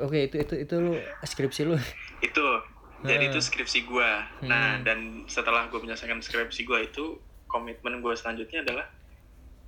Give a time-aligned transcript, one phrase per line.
[0.00, 1.76] oke itu itu itu lu skripsi lu.
[2.28, 2.46] Itu.
[2.98, 3.30] Jadi Hmm.
[3.30, 4.26] itu skripsi gua.
[4.42, 4.82] Nah Hmm.
[4.82, 4.98] dan
[5.30, 8.90] setelah gue menyelesaikan skripsi gua itu komitmen gue selanjutnya adalah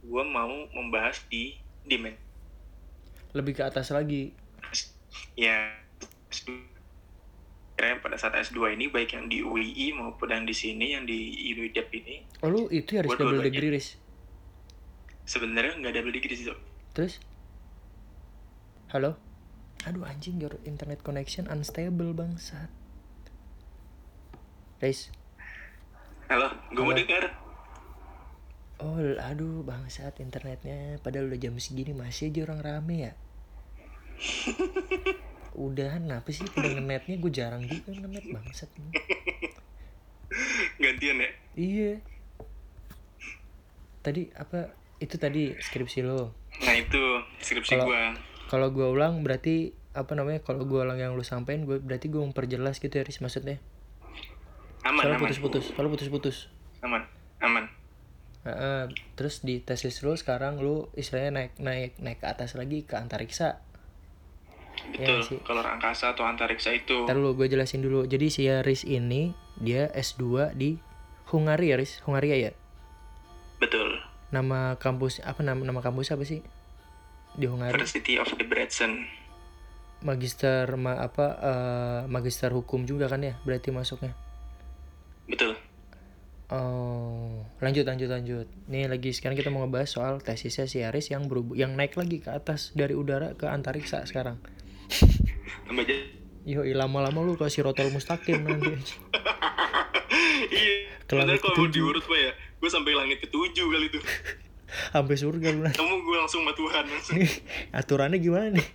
[0.03, 1.55] gua mau membahas di
[1.87, 2.19] demand
[3.31, 4.35] lebih ke atas lagi.
[5.39, 5.79] Ya
[7.79, 11.33] kira pada saat S2 ini baik yang di UII maupun yang di sini yang di
[11.57, 13.97] UIDEP ini oh lu itu Gua double degree Riz?
[15.25, 16.51] Sebenarnya nggak double degree sih
[16.93, 17.23] terus?
[18.91, 19.30] Halo
[19.89, 22.69] aduh anjing your internet connection unstable bangsat
[24.81, 25.09] Riz
[26.29, 27.25] halo gue mau dengar
[28.81, 30.97] Oh, aduh bangsat internetnya.
[31.05, 33.13] Padahal udah jam segini masih aja orang rame ya.
[35.69, 38.91] Udah, kenapa sih pada ngenetnya gue jarang juga ngenet bangsat ini.
[40.81, 41.93] gantian ya Iya.
[44.01, 44.73] Tadi apa?
[44.97, 46.33] Itu tadi skripsi lo.
[46.65, 47.03] nah itu
[47.45, 48.17] skripsi gua
[48.51, 50.43] Kalau gue ulang berarti apa namanya?
[50.43, 53.63] Kalau gue ulang yang lu sampein, gue berarti gue memperjelas gitu ya, Riz maksudnya.
[54.83, 55.65] aman Soalnya aman putus-putus.
[55.71, 56.37] Soalnya putus-putus.
[56.83, 57.05] aman
[57.45, 57.69] aman
[58.41, 58.89] Heeh,
[59.21, 63.61] terus di tesis lu sekarang lu istilahnya naik naik naik ke atas lagi ke antariksa.
[64.97, 65.39] betul Iya sih.
[65.45, 68.09] kalau angkasa atau antariksa itu Ntar dulu gue jelasin dulu.
[68.09, 70.81] Jadi si Riz ini dia S2 di
[71.29, 72.01] Hungaria, Riz.
[72.09, 72.53] Hungaria ya.
[73.61, 74.01] betul
[74.33, 76.41] Nama kampus apa nama nama kampus apa sih?
[77.37, 77.77] Di Hungaria.
[77.77, 79.07] University of Debrecen
[80.01, 83.37] Magister ma, apa eh, magister hukum juga kan ya?
[83.45, 84.17] Berarti masuknya.
[85.29, 85.55] betul
[86.51, 88.47] Oh, lanjut lanjut lanjut.
[88.67, 92.19] Nih lagi sekarang kita mau ngebahas soal tesisnya si Aris yang berhubung yang naik lagi
[92.19, 94.43] ke atas dari udara ke antariksa sekarang.
[95.71, 95.95] tambah aja
[96.43, 98.75] Yo, lama-lama lu kasih rotol mustaqim nanti.
[100.51, 104.01] iya Ke langit Bener kalau diurut pak ya gue sampai langit ketujuh kali itu
[104.93, 105.77] Sampai surga lu nanti.
[105.77, 107.31] kamu gue langsung sama Tuhan langsung Nih,
[107.71, 108.69] aturannya gimana nih?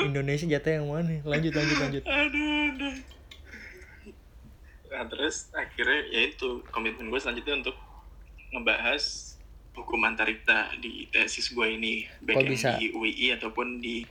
[0.00, 1.20] Indonesia jatah yang mana?
[1.22, 2.02] Lanjut lanjut lanjut.
[2.02, 2.94] aduh, aduh.
[4.90, 7.76] Nah, terus akhirnya ya itu komitmen gue selanjutnya untuk
[8.50, 9.02] ngebahas
[9.72, 12.70] hukum antariksa di tesis gue ini baik Kok yang bisa?
[12.76, 14.02] di UII ataupun di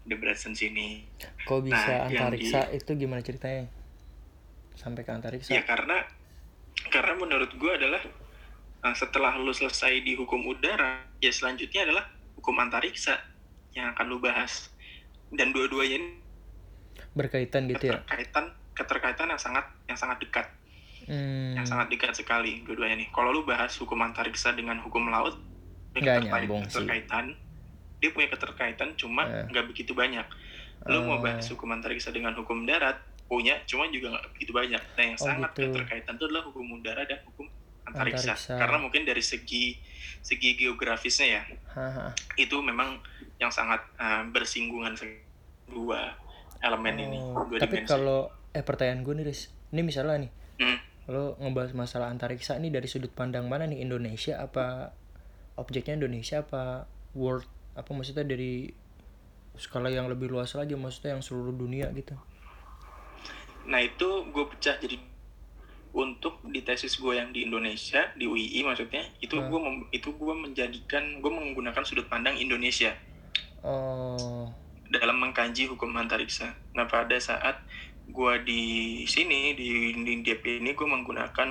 [0.00, 1.02] Debrecen sini
[1.44, 3.66] Kok bisa Nah, antariksa itu gimana ceritanya?
[4.72, 5.50] Sampai ke antariksa.
[5.50, 6.06] ya karena
[6.86, 8.00] karena menurut gue adalah
[8.80, 12.04] uh, setelah lu selesai di hukum udara ya selanjutnya adalah
[12.34, 13.16] hukum antariksa
[13.70, 14.68] yang akan lu bahas
[15.30, 16.08] dan dua-duanya ini
[17.10, 18.00] Berkaitan gitu ya.
[18.00, 20.46] keterkaitan keterkaitan yang sangat yang sangat dekat
[21.00, 21.56] Hmm.
[21.56, 23.08] yang sangat dekat sekali dua-duanya nih.
[23.10, 25.34] Kalau lu bahas hukum antariksa dengan hukum laut,
[25.90, 26.70] Nggak keterkait- nyambung sih.
[26.76, 27.24] keterkaitan,
[27.98, 29.42] dia punya keterkaitan, cuma Eh.
[29.48, 30.22] nggak begitu banyak.
[30.86, 31.20] Lu mau Oh.
[31.20, 34.82] bahas hukum antariksa dengan hukum darat, punya, cuma juga nggak begitu banyak.
[34.94, 35.72] Nah, yang Oh, sangat gitu.
[35.72, 37.48] keterkaitan itu adalah hukum udara dan hukum
[37.90, 38.34] antariksa.
[38.38, 38.54] Antariksa.
[38.56, 39.74] Karena mungkin dari segi
[40.20, 41.42] segi geografisnya ya,
[41.72, 42.12] Haha.
[42.36, 43.00] itu memang
[43.40, 44.92] yang sangat uh, bersinggungan
[45.64, 46.12] dua
[46.60, 47.88] elemen ini, Oh, dua tapi dimensi.
[47.88, 49.48] kalau eh pertanyaan gue nih, Riz.
[49.70, 50.78] Ini misalnya nih, Hmm.
[51.08, 53.80] lo ngebahas masalah antariksa ini dari sudut pandang mana nih?
[53.80, 54.92] Indonesia apa
[55.56, 56.84] objeknya Indonesia apa
[57.16, 58.68] world apa maksudnya dari
[59.56, 62.12] skala yang lebih luas lagi maksudnya yang seluruh dunia gitu.
[63.66, 64.96] Nah itu gue pecah jadi
[65.90, 69.50] untuk di tesis gue yang di Indonesia di UII maksudnya itu Hmm.
[69.50, 72.94] gue itu gue menjadikan gue menggunakan sudut pandang Indonesia
[73.60, 74.48] Oh,
[74.88, 76.56] dalam mengkaji hukum antariksa.
[76.72, 77.60] Nah pada saat
[78.08, 78.62] gue di
[79.04, 81.48] sini di di DP ini gue menggunakan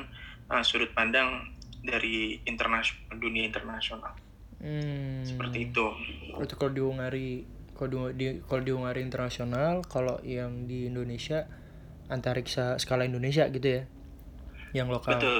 [0.50, 4.12] uh, sudut pandang dari internasional dunia internasional
[4.60, 5.24] hmm.
[5.24, 5.86] seperti itu.
[6.36, 7.30] Berarti kalau di Hungari,
[7.78, 11.48] kalau di, di kalau di Hungari internasional, kalau yang di Indonesia
[12.10, 13.82] antariksa skala Indonesia gitu ya,
[14.76, 15.18] yang lokal.
[15.18, 15.40] Betul,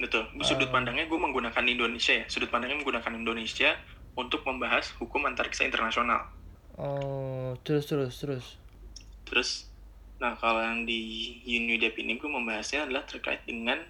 [0.00, 0.22] betul.
[0.44, 2.24] Sudut pandangnya gue menggunakan Indonesia ya.
[2.28, 3.76] Sudut pandangnya menggunakan Indonesia
[4.16, 6.24] untuk membahas hukum antariksa internasional.
[6.76, 8.46] Oh, terus terus terus.
[9.28, 9.68] Terus,
[10.20, 13.80] nah kalau yang di UNIDEP ini gue membahasnya adalah terkait dengan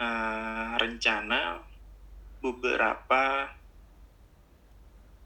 [0.00, 1.60] eh, rencana
[2.40, 3.52] beberapa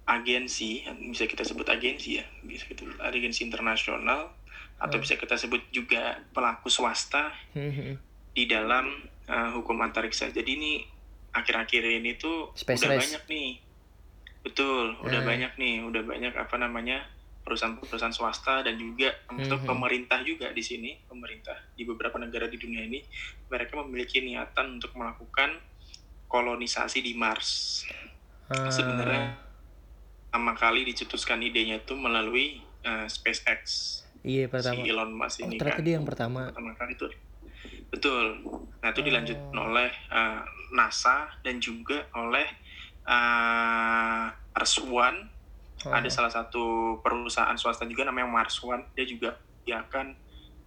[0.04, 4.36] agensi, bisa kita sebut agensi ya, bisa kita sebut agensi internasional,
[4.76, 5.04] atau Hmm.
[5.06, 7.96] bisa kita sebut juga pelaku swasta Hmm,
[8.34, 8.90] di dalam
[9.24, 10.28] eh, hukum antariksa.
[10.28, 10.72] Jadi ini
[11.32, 13.00] akhir-akhir ini tuh Space udah race.
[13.00, 13.48] banyak nih,
[14.42, 15.30] betul, udah Hmm.
[15.30, 17.08] banyak nih, udah banyak apa namanya
[17.40, 19.66] perusahaan-perusahaan swasta dan juga termasuk Mhm.
[19.66, 23.00] pemerintah juga di sini, pemerintah di beberapa negara di dunia ini
[23.46, 25.56] mereka memiliki niatan untuk melakukan
[26.26, 27.84] kolonisasi di Mars.
[28.46, 29.40] Ah, Sebenarnya
[30.26, 33.60] pertama kali dicetuskan idenya itu melalui eh, SpaceX
[34.20, 34.84] iya pertama.
[34.84, 36.40] si Elon Musk Oh, ini ternyata kan dia yang pertama.
[36.48, 37.06] pertama kali itu
[37.94, 38.26] betul
[38.82, 39.70] nah itu dilanjutkan Oh.
[39.70, 40.42] oleh uh,
[40.74, 42.44] NASA dan juga oleh
[43.06, 45.30] uh, Ars One
[45.84, 50.16] ada salah satu perusahaan swasta juga namanya Mars One dia juga dia akan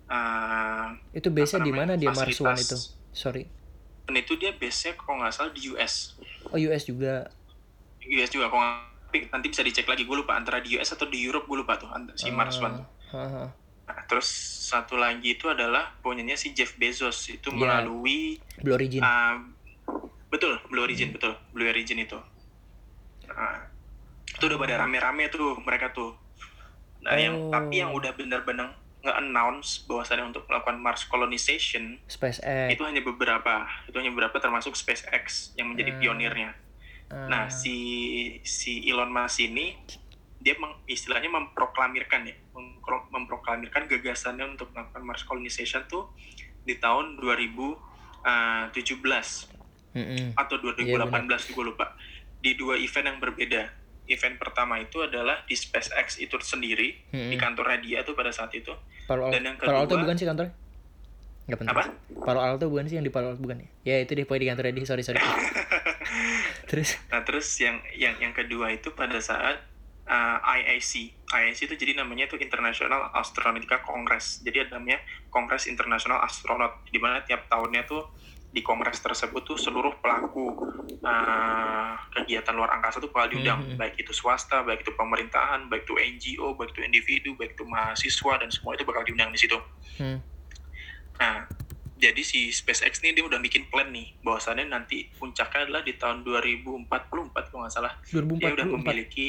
[0.07, 2.77] uh, Itu base-nya apa di mana dia Mars One itu?
[3.11, 3.43] Sorry.
[4.05, 6.15] dan itu dia base-nya kalau nggak salah di US
[6.47, 7.27] Oh US juga.
[7.99, 8.63] US juga kalau
[9.33, 11.89] nanti bisa dicek lagi gue lupa antara di US atau di Europe gue lupa tuh
[12.15, 12.87] si Mars Ah, One tuh.
[13.11, 13.45] haha.
[13.87, 14.27] Nah, terus
[14.65, 17.55] satu lagi itu adalah punyanya si Jeff Bezos itu Iya.
[17.57, 18.99] melalui Blue Origin.
[18.99, 19.39] uh,
[20.27, 22.19] betul Blue Origin betul Blue Origin itu
[23.25, 23.63] Nah,
[24.27, 26.15] itu udah pada rame-rame tuh mereka tuh
[26.99, 27.47] nah yang Oh.
[27.49, 32.43] tapi yang udah benar-benar nge-announce bahwasannya untuk melakukan Mars colonization SpaceX.
[32.69, 33.53] itu hanya beberapa
[33.85, 35.97] itu hanya beberapa termasuk SpaceX yang menjadi Ah.
[35.97, 36.51] pionirnya
[37.07, 37.71] Ah, Nah, si
[38.43, 39.79] si Elon Musk ini
[40.47, 46.07] dia meng, istilahnya memproklamirkan ya, mempro- memproklamirkan gagasannya untuk melakukan Mars colonization tuh
[46.63, 48.71] di tahun 2017
[49.93, 50.25] mm-mm.
[50.33, 51.91] atau Iya, 2018 gue lupa.
[52.37, 53.67] Di dua event yang berbeda.
[54.07, 57.27] Event pertama itu adalah di SpaceX itu sendiri Mm-mm.
[57.27, 58.71] di kantornya dia tuh pada saat itu.
[59.03, 60.53] Palo, Al- dan yang Palo Alto kedua- bukan sih kantornya?
[61.43, 61.75] Nggak penting.
[61.75, 61.83] Apa?
[62.23, 63.67] Palo Alto bukan sih yang di Palo Alto bukan ya?
[63.83, 64.85] Ya itu deh pokoknya di kantornya dia.
[64.85, 65.19] Sorry sorry.
[66.69, 69.59] Terus Nah, terus yang yang yang kedua itu pada saat
[70.07, 71.13] uh, IAC.
[71.27, 74.39] IAC itu jadi namanya itu International Astronautical Congress.
[74.41, 78.09] Jadi ada namanya Kongres Internasional Astronaut di mana tiap tahunnya tuh
[78.47, 80.49] di kongres tersebut tuh seluruh pelaku
[81.03, 83.75] uh, kegiatan luar angkasa tuh bakal diundang, Mhm.
[83.77, 88.33] baik itu swasta, baik itu pemerintahan, baik itu NGO, baik itu individu, baik itu mahasiswa
[88.39, 89.59] dan semua itu bakal diundang di situ.
[89.99, 90.17] hmm.
[91.19, 91.49] Nah,
[91.97, 96.21] jadi si SpaceX nih dia udah bikin plan nih bahwasannya nanti puncaknya adalah di tahun
[96.21, 98.73] 2044 kalau nggak salah dia udah 2044.
[98.77, 99.27] memiliki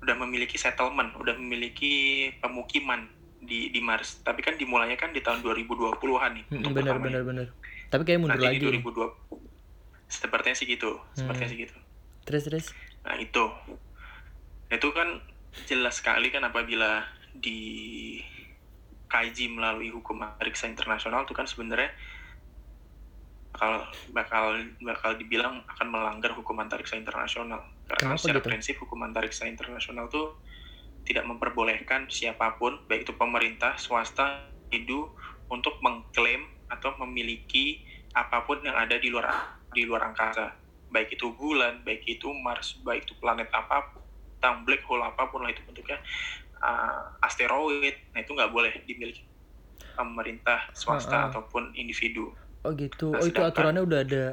[0.00, 1.92] udah memiliki settlement, udah memiliki
[2.40, 3.04] pemukiman
[3.36, 4.20] di di Mars.
[4.20, 7.04] Tapi kan dimulainya kan di tahun 2020-an nih Mm, bener pertamanya.
[7.04, 7.46] bener bener.
[7.88, 8.56] Tapi kayak mundur Nanti lagi.
[8.56, 8.82] di nih.
[8.82, 9.48] 2020
[10.10, 11.52] sepertinya sih gitu, sepertinya Hmm.
[11.52, 11.76] sih gitu.
[12.24, 12.66] Terus terus.
[13.02, 13.44] Nah, itu.
[14.68, 15.08] Itu kan
[15.66, 18.18] jelas sekali kan apabila di
[19.06, 21.90] kaji melalui hukum antariksa internasional itu kan sebenarnya
[23.50, 23.82] bakal
[24.14, 24.44] bakal
[24.78, 27.58] bakal dibilang akan melanggar hukum antariksa internasional
[27.98, 28.48] karena Kenapa secara gitu?
[28.52, 30.38] prinsip hukum antariksa internasional tuh
[31.02, 35.10] tidak memperbolehkan siapa pun baik itu pemerintah swasta individu
[35.50, 37.82] untuk mengklaim atau memiliki
[38.14, 39.26] apa pun yang ada di luar
[39.74, 40.54] di luar angkasa
[40.90, 44.02] baik itu bulan baik itu Mars baik itu planet apa pun
[44.38, 45.98] tentang black hole apa pun lah itu bentuknya
[46.62, 49.26] uh, asteroid nah itu nggak boleh dimiliki
[49.94, 51.28] pemerintah swasta Ah, ah.
[51.30, 53.16] ataupun individu Oh gitu.
[53.16, 54.24] Nah, Oh itu aturannya udah ada.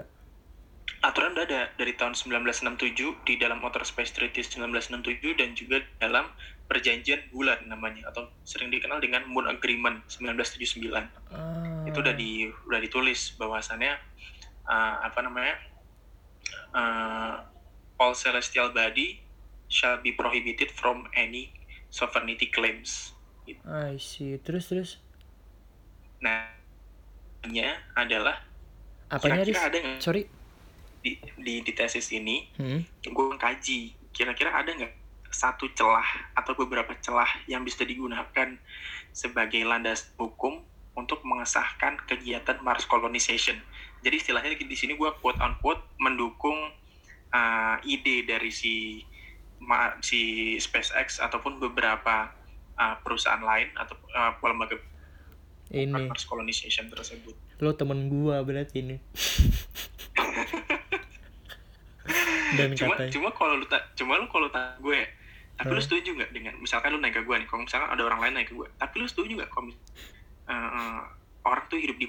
[1.06, 6.26] Aturan udah ada dari tahun 1967 di dalam Outer Space Treaty 1967 dan juga dalam
[6.68, 10.92] perjanjian bulan namanya atau sering dikenal dengan Moon Agreement 1979
[11.32, 11.84] Ah.
[11.88, 13.96] itu udah di udah ditulis bahwasannya
[14.68, 15.56] uh, apa namanya
[16.76, 17.44] uh,
[18.00, 19.22] all celestial body
[19.68, 21.52] shall be prohibited from any
[21.92, 23.16] sovereignty claims.
[23.64, 24.36] I see.
[24.44, 24.90] Terus terus.
[26.20, 26.52] Nah,
[27.96, 28.44] adalah
[29.08, 30.24] Apanya kira-kira ada nggak Sorry.
[31.08, 32.84] Di, di, di tesis ini Hmm.
[32.84, 34.94] gue kaji kira-kira ada nggak
[35.32, 38.56] satu celah atau beberapa celah yang bisa digunakan
[39.12, 40.64] sebagai landas hukum
[40.98, 43.62] untuk mengesahkan kegiatan Mars colonization.
[44.02, 46.58] Jadi istilahnya di sini gue quote unquote mendukung
[47.32, 49.06] uh, ide dari si
[50.02, 52.34] si SpaceX ataupun beberapa
[52.78, 54.78] uh, perusahaan lain atau uh, lembaga
[55.68, 57.36] Ini Mars colonization tersebut.
[57.60, 58.98] lo temen gua berarti ini.
[62.56, 63.12] Dan cuma katanya.
[63.12, 65.00] cuma kalau lu tak cuma lu kalau tak gue
[65.58, 68.20] tapi lu setuju nggak dengan misalkan lu naik ke gue nih kalau misalkan ada orang
[68.22, 69.74] lain naik ke gue tapi lu setuju nggak kalau
[70.48, 71.00] eh,
[71.44, 72.06] orang tuh hidup di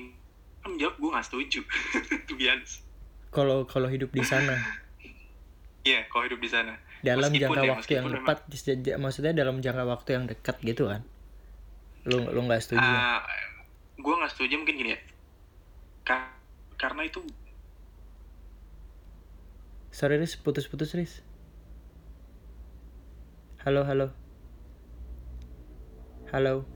[0.61, 1.61] kan jawab gue nggak setuju
[2.38, 2.85] be honest
[3.28, 4.57] Kalau kalau hidup di sana
[5.87, 8.38] Iya, kalau hidup di sana dalam Meskipun jangka ya, waktu yang tepat,
[8.99, 11.07] maksudnya dalam jangka waktu yang dekat gitu kan?
[12.04, 12.83] Lo lo nggak setuju?
[12.83, 13.23] Ah,
[13.95, 15.00] gue nggak setuju mungkin gini ya
[16.02, 16.35] Ka-
[16.76, 17.23] karena itu
[19.99, 21.26] Sorry Riz, putus-putus Riz.
[23.67, 24.14] Halo halo.
[26.31, 26.71] Halo.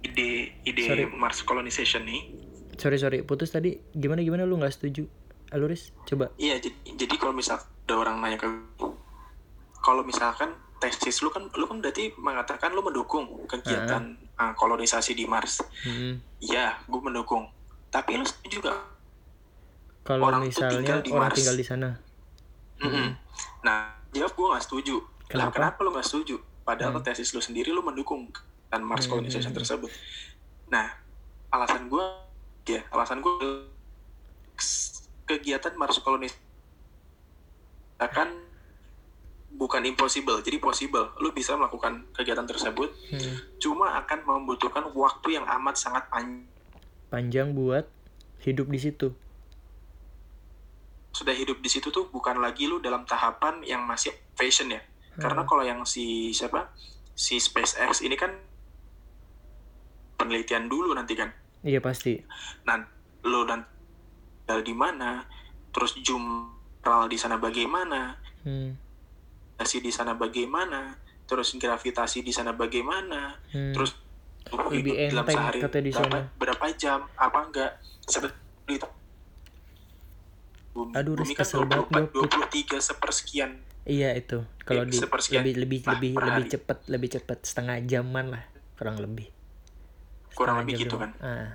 [0.00, 1.04] ide ide Sorry.
[1.04, 2.32] Mars colonization nih
[2.80, 3.76] Sorry sorry, putus tadi.
[3.92, 5.04] Gimana gimana lu nggak setuju?
[5.52, 6.32] Halo Riz, coba.
[6.40, 8.48] Iya, jadi, jadi kalau misal ada orang nanya ke
[9.84, 15.28] kalau misalkan tesis lu kan lu kan berarti mengatakan lu mendukung kegiatan uh, kolonisasi di
[15.28, 15.60] Mars.
[15.84, 16.24] Mm-mm.
[16.40, 17.52] Iya, gue mendukung.
[17.92, 18.80] Tapi lu setuju gak?
[20.08, 21.36] Kalau Orang misalnya tinggal di orang Mars.
[21.36, 22.11] tinggal di sana.
[22.82, 23.08] Mm-mm.
[23.62, 24.96] Nah, jawab gue gak setuju.
[24.98, 25.54] Lah, Kenapa?
[25.54, 26.36] kenapa lu gak setuju?
[26.62, 27.06] Padahal Hmm.
[27.06, 28.28] tesis lu sendiri lu mendukung
[28.68, 29.18] dan Mars Hmm.
[29.18, 29.90] colonization tersebut.
[30.68, 30.90] Nah,
[31.48, 32.04] alasan gue
[32.66, 33.34] ya, alasan gue
[35.26, 36.42] kegiatan Mars colonization
[37.98, 38.50] akan bukan
[39.52, 43.36] bukan impossible jadi possible lu bisa melakukan kegiatan tersebut Hmm.
[43.60, 46.48] cuma akan membutuhkan waktu yang amat sangat panjang
[47.12, 47.84] Panjang buat
[48.40, 49.12] hidup di situ.
[51.12, 54.80] Sudah hidup di situ tuh bukan lagi lu dalam tahapan yang masih fashion ya
[55.12, 56.72] karena kalau yang si siapa
[57.12, 58.32] si SpaceX ini kan
[60.16, 61.28] penelitian dulu nanti kan
[61.62, 62.18] Iya pasti.
[62.66, 62.80] nah
[63.22, 63.62] lu dan
[64.64, 65.22] di mana
[65.70, 68.74] terus jumlah di sana bagaimana Hmm.
[69.62, 70.98] di sana bagaimana
[71.30, 73.70] terus gravitasi di sana bagaimana Hmm.
[73.70, 73.94] terus
[74.50, 76.18] Lebih hidup dalam sehari berapa, sana.
[76.34, 77.70] berapa jam apa enggak
[78.02, 78.34] seperti
[78.74, 78.88] itu
[80.72, 82.24] bumi, Aduh, bumi kan kesel banget 24, gua.
[82.26, 83.50] 23 sepersekian
[83.82, 84.46] Iya itu.
[84.62, 88.96] Kalau Ya, di lebih lebih lah lebih lebih cepet lebih cepet setengah jaman lah kurang
[88.96, 89.26] lebih.
[90.32, 91.02] kurang Setengah lebih jam gitu doang.
[91.02, 91.50] kan Ah.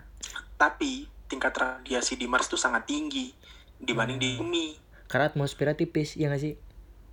[0.56, 0.92] tapi
[1.26, 3.34] tingkat radiasi di Mars tuh sangat tinggi
[3.76, 4.40] dibanding di Hmm.
[4.40, 4.68] bumi
[5.08, 6.54] Karena atmosfernya tipis ya nggak sih?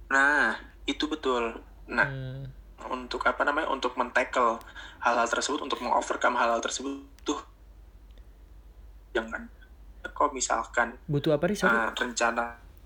[0.06, 1.56] nah itu betul
[1.86, 2.44] nah Hmm.
[2.86, 4.60] untuk apa namanya untuk mentackle
[4.98, 7.40] hal-hal tersebut untuk mengovercome hal-hal tersebut tuh
[9.10, 9.46] jangan
[10.06, 11.72] kok misalkan Butuh apa nih sorry?
[11.72, 12.42] uh, rencana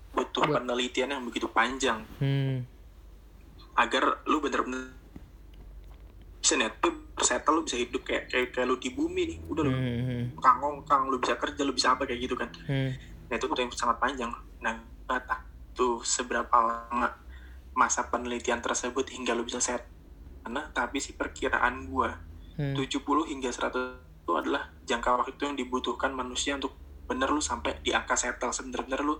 [0.09, 2.63] butuh Buat- penelitian yang begitu panjang Hmm.
[3.75, 4.91] agar lu bener-bener
[6.37, 9.61] bisa nih tuh settle lu bisa hidup kayak kayak, kayak lu di bumi nih udah
[9.61, 12.89] lu Hmm, hmm, kangong kang lu bisa kerja lu bisa apa kayak gitu kan hmm.
[13.27, 14.73] nah itu butuh yang sangat panjang nah
[15.05, 15.35] kata
[15.71, 17.11] tuh seberapa lama
[17.71, 19.83] masa penelitian tersebut hingga lu bisa set
[20.41, 22.15] karena tapi sih perkiraan gua
[22.59, 22.75] Hmm.
[22.75, 23.71] 70 hingga 100
[24.19, 26.75] itu adalah jangka waktu yang dibutuhkan manusia untuk
[27.09, 29.17] bener lu sampai di angka settle sebener-bener lu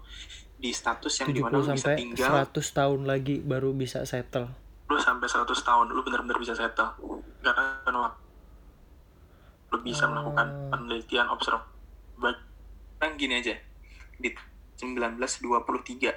[0.55, 4.47] di status yang 70 di mana lu bisa tinggal 100 tahun lagi baru bisa settle.
[4.85, 6.93] lu sampai 100 tahun lu bener-bener bisa settle
[7.41, 8.21] karena waktu
[9.69, 10.09] lu bisa Oh.
[10.09, 11.61] melakukan penelitian observ
[12.99, 13.55] kan gini aja
[14.15, 14.27] di
[14.75, 16.11] 1923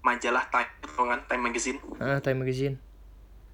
[0.00, 2.76] majalah Time kan Time Magazine Ah, Time Magazine.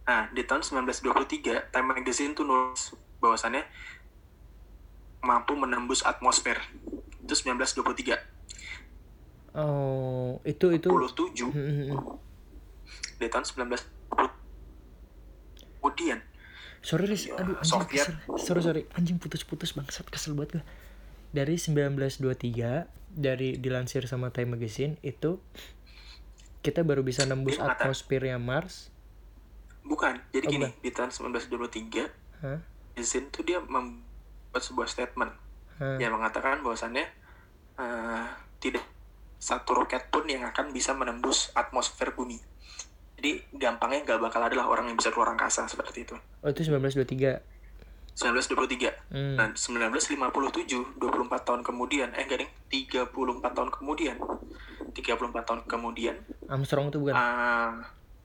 [0.02, 3.62] nah di tahun 1923 Time Magazine tuh nulis bahwasannya
[5.20, 6.58] mampu menembus atmosfer
[7.30, 8.18] itu 1923
[9.52, 11.98] Oh, itu itu 27 Hmm, hmm, hmm.
[13.16, 13.70] di tahun 19
[15.76, 16.18] kemudian
[16.80, 17.28] Sorry, Riz.
[17.28, 18.08] Ya, Aduh, anjing Soviet.
[18.08, 18.40] kesel.
[18.40, 18.82] Sorry, sorry.
[18.94, 20.64] Anjing putus-putus bangsat kesel banget gue.
[21.30, 25.44] Dari 1923 dari dilansir sama Time Magazine itu
[26.60, 28.88] kita baru bisa nembus Dia atmosfernya Mars.
[29.82, 30.80] bukan jadi Oh, gini bukan.
[30.80, 32.08] di tahun 1923
[32.40, 32.60] Hah?
[32.94, 34.04] izin tuh dia membuat
[34.60, 35.32] sebuah statement
[35.76, 35.96] Hah?
[35.96, 37.04] yang mengatakan bahwasannya
[37.78, 38.26] eh,
[38.58, 38.84] tidak
[39.40, 42.36] satu roket pun yang akan bisa menembus atmosfer bumi.
[43.20, 46.16] Jadi gampangnya nggak bakal adalah orang yang bisa keluar angkasa seperti itu.
[46.40, 47.40] Oh, itu 1923.
[48.16, 49.12] 1923.
[49.12, 49.36] Hmm.
[49.40, 52.52] Nah, 1957, 24 tahun kemudian, eh enggak ding,
[52.90, 54.16] 34 tahun kemudian.
[54.90, 56.16] 34 tahun kemudian,
[56.50, 57.14] Armstrong tuh bukan?
[57.14, 57.78] ah,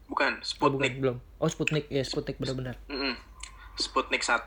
[0.09, 0.93] bukan, oh, bukan, Sputnik.
[0.97, 1.17] belum.
[1.37, 1.85] Oh, Sputnik.
[1.93, 2.75] Ya, Sputnik benar-benar.
[2.89, 3.13] Mm-mm.
[3.77, 4.41] Sputnik 1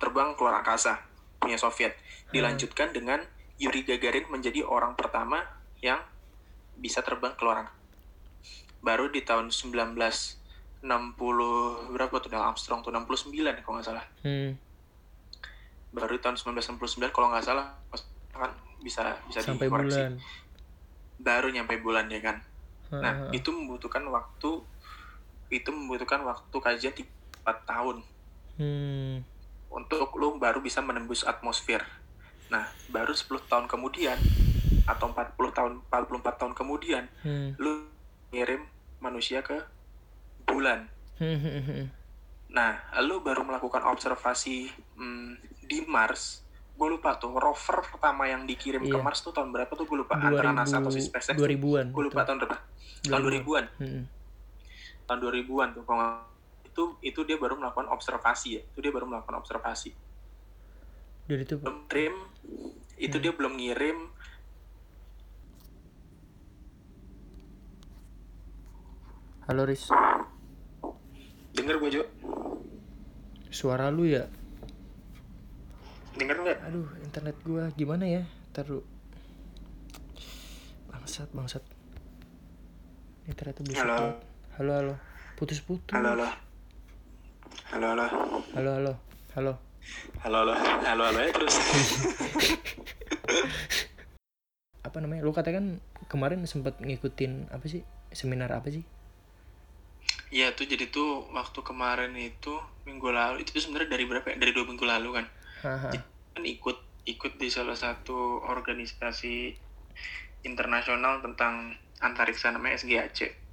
[0.00, 1.04] terbang keluar angkasa
[1.38, 1.94] punya Soviet.
[2.32, 3.22] Dilanjutkan dengan
[3.56, 5.40] Yuri Gagarin menjadi orang pertama
[5.80, 6.00] yang
[6.76, 7.76] bisa terbang keluar angkasa.
[8.84, 10.84] Baru di tahun 1960
[11.96, 13.32] berapa tuh Neil Armstrong tuh 69
[13.64, 14.04] kalau nggak salah.
[14.22, 14.54] Hmm.
[15.90, 17.72] Baru di tahun 1969 kalau nggak salah
[18.36, 18.52] kan
[18.84, 19.96] bisa bisa Sampai dikoreksi.
[19.96, 20.12] bulan.
[21.16, 22.36] Baru nyampe bulan ya kan.
[22.92, 24.62] Hah, Nah, itu membutuhkan waktu
[25.48, 27.06] itu membutuhkan waktu kajian 4
[27.64, 28.04] tahun.
[28.56, 29.20] Hmm.
[29.68, 31.84] untuk lu baru bisa menembus atmosfer.
[32.46, 34.18] Nah, baru 10 tahun kemudian
[34.86, 37.58] atau 40 tahun 44 tahun kemudian Hmm.
[37.58, 37.90] lu
[38.30, 38.62] ngirim
[39.02, 39.58] manusia ke
[40.46, 40.86] bulan.
[41.18, 41.90] Hmm.
[42.46, 46.46] Nah, lu baru melakukan observasi hmm, di Mars.
[46.76, 49.02] Gue lupa tuh rover pertama yang dikirim ke Iya.
[49.02, 51.34] Mars tuh tahun berapa tuh gue lupa antara NASA atau si 2000 SpaceX.
[51.34, 51.86] 2000-an.
[51.90, 52.56] Gue lupa tahun berapa.
[53.02, 53.64] Tahun 2000-an.
[53.80, 54.02] Hmm.
[55.08, 56.06] Tahun 2000-an tuh kalau
[56.62, 58.62] itu itu dia baru melakukan observasi ya.
[58.70, 59.90] Itu dia baru melakukan observasi.
[61.26, 62.14] Dan itu belum ngirim
[62.96, 63.22] itu Hmm.
[63.22, 63.98] dia belum ngirim
[69.46, 69.86] Halo Riz,
[71.54, 72.02] denger gue Jo
[73.46, 74.26] suara lu ya?
[76.18, 78.22] denger nggak Aduh, internet gua gimana ya?
[78.50, 78.82] Taruh.
[80.90, 81.62] Bangsat, bangsat.
[83.28, 84.16] Internet tuh Halo.
[84.56, 84.94] Halo, halo.
[85.36, 85.92] Putus-putus.
[85.92, 86.28] halo halo
[87.70, 88.92] halo halo Halo, halo.
[89.36, 89.65] Halo.
[90.22, 91.54] Halo halo halo halo ya terus
[94.86, 95.26] Apa namanya?
[95.26, 95.68] Lu katanya kan
[96.06, 97.82] kemarin sempat ngikutin apa sih?
[98.14, 98.86] Seminar apa sih?
[100.30, 104.36] ya tuh jadi tuh waktu kemarin itu minggu lalu itu sebenarnya dari berapa ya?
[104.38, 105.26] dari dua minggu lalu kan
[105.62, 105.90] Haha.
[106.34, 109.54] kan ikut ikut di salah satu organisasi
[110.42, 113.46] internasional tentang antariksa namanya SGAC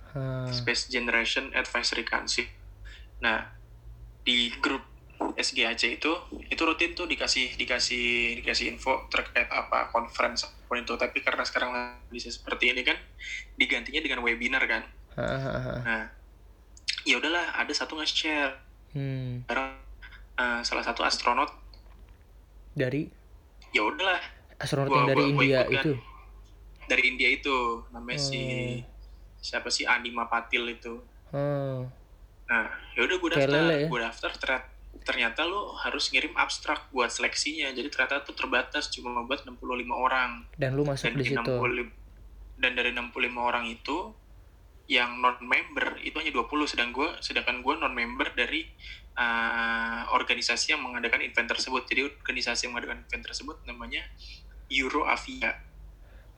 [0.54, 2.46] Space Generation Advisory Council.
[3.18, 3.50] Nah,
[4.22, 4.86] di grup
[5.34, 6.12] SGAC itu
[6.52, 11.44] itu rutin tuh dikasih dikasih dikasih info terkait apa conference apa pun itu tapi karena
[11.48, 11.72] sekarang
[12.12, 12.98] bisa seperti ini kan
[13.56, 14.84] digantinya dengan webinar kan
[15.16, 15.80] ah, ah, ah.
[15.86, 16.04] nah
[17.08, 18.58] ya udahlah ada satu nge-share
[18.98, 19.48] hmm.
[19.48, 19.80] bareng
[20.40, 21.52] uh, salah satu astronot
[22.74, 23.08] dari
[23.72, 24.20] ya udahlah
[24.58, 25.84] astronot Gua- yang dari gua- gua India ikut kan.
[25.86, 25.94] itu
[26.84, 27.56] dari India itu
[27.96, 28.72] namanya si Oh.
[29.44, 31.00] siapa sih Anima Patil itu
[31.32, 31.80] oh.
[32.48, 32.66] nah
[32.96, 33.88] ya udah gue daftar ya?
[33.88, 34.73] gue daftar ternyata
[35.04, 37.70] ternyata lo harus ngirim abstrak buat seleksinya.
[37.76, 39.60] Jadi ternyata tuh terbatas cuma buat 65
[39.92, 40.48] orang.
[40.56, 41.40] Dan lu masuk dan di situ.
[41.40, 42.04] 65
[42.60, 44.16] dan dari 65 orang itu
[44.88, 48.68] yang non member itu hanya 20 sedang gue sedangkan gue non member dari
[49.16, 51.84] uh, organisasi yang mengadakan event tersebut.
[51.86, 54.04] Jadi organisasi yang mengadakan event tersebut namanya
[54.72, 55.60] Euro Avia.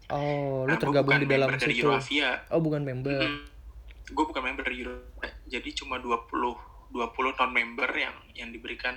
[0.09, 1.89] Oh lu Nah, gua tergabung di dalam situ.
[2.53, 3.21] Oh bukan member.
[4.05, 8.95] Gue bukan member Euro jadi cuma 20 20 non member yang yang diberikan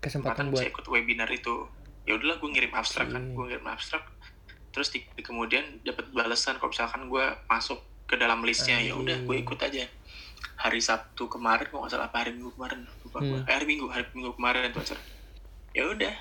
[0.00, 1.68] kesempatan buat bisa ikut webinar itu.
[2.08, 3.34] Ya udahlah gue ngirim abstrak kan Oke.
[3.36, 4.04] gue ngirim abstrak.
[4.70, 9.22] Terus di, di kemudian dapat balasan kalau misalkan gue masuk ke dalam listnya ya udah
[9.22, 9.44] gue Anjing.
[9.46, 9.84] ikut aja.
[10.60, 12.84] Hari Sabtu kemarin kok nggak salah apa hari Minggu kemarin?
[13.04, 13.48] Lupa gue Hmm.
[13.48, 15.02] Eh, hari Minggu hari Minggu kemarin tuh acara
[15.70, 16.14] ya udah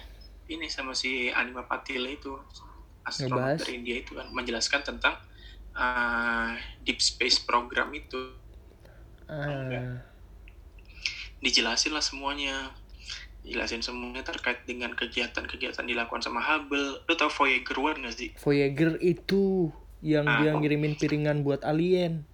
[0.49, 2.37] ini sama si Anima Patil itu
[3.05, 3.57] astronot Ngebahas.
[3.65, 5.15] dari India itu kan menjelaskan tentang
[5.73, 6.53] uh,
[6.85, 8.33] deep space program itu.
[9.29, 10.01] Ah,
[11.39, 12.71] dijelasin lah semuanya.
[13.39, 17.01] Jelasin semuanya terkait dengan kegiatan-kegiatan dilakukan sama Hubble.
[17.01, 18.29] Lu tau Voyager 1 gak sih?
[18.37, 20.37] Voyager itu yang Ah.
[20.37, 22.27] dia ngirimin piringan buat alien.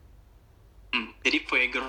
[0.89, 1.85] Hmm, jadi Voyager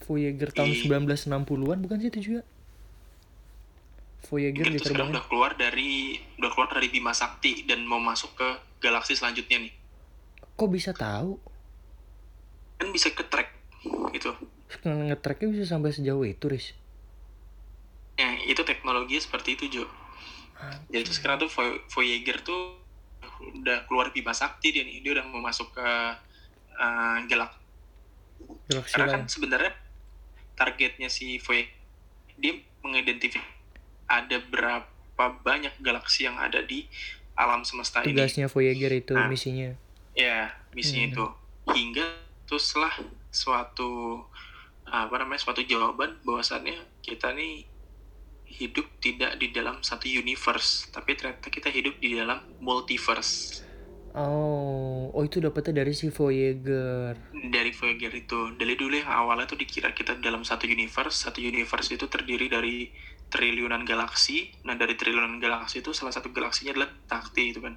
[0.00, 2.42] Voyager tahun Di- 1960-an bukan sih itu juga?
[4.24, 8.48] Voyager itu sekarang udah keluar dari udah keluar dari Bima Sakti dan mau masuk ke
[8.80, 9.72] galaksi selanjutnya nih.
[10.56, 11.36] Kok bisa tahu?
[12.76, 13.48] Kan bisa ke track
[14.10, 14.32] gitu
[14.84, 16.76] ngetracknya bisa sampai sejauh itu Riz.
[18.18, 19.84] Ya itu teknologinya seperti itu Jo.
[20.90, 22.82] Jadi tuh sekarang tuh Voy- Voyager tuh
[23.62, 25.00] udah keluar Bima Sakti dia nih.
[25.00, 25.88] Dia udah mau masuk ke
[26.76, 27.56] uh, galaksi
[28.68, 29.72] galaksi karena kan sebenarnya
[30.54, 31.70] targetnya si Voyager
[32.38, 33.56] dia mengidentifikasi
[34.08, 36.86] ada berapa banyak galaksi yang ada di
[37.34, 38.14] alam semesta ini.
[38.14, 39.30] Tugasnya Voyager itu Nah.
[39.30, 39.70] misinya.
[40.18, 41.12] ya misinya Hmm.
[41.14, 41.26] itu.
[41.68, 42.06] Hingga
[42.50, 42.90] teruslah
[43.30, 44.24] suatu
[44.90, 47.64] apa namanya suatu jawaban bahwasannya kita nih
[48.48, 53.64] hidup tidak di dalam satu universe tapi ternyata kita hidup di dalam multiverse.
[54.16, 57.18] Oh oh itu dapetnya dari si Voyager.
[57.32, 58.56] Dari Voyager itu.
[58.56, 61.28] Dari dulu yang awalnya tuh dikira kita dalam satu universe.
[61.28, 62.88] Satu universe itu terdiri dari
[63.28, 64.52] triliunan galaksi.
[64.64, 67.76] Nah dari triliunan galaksi itu salah satu galaksinya adalah Sakti itu kan.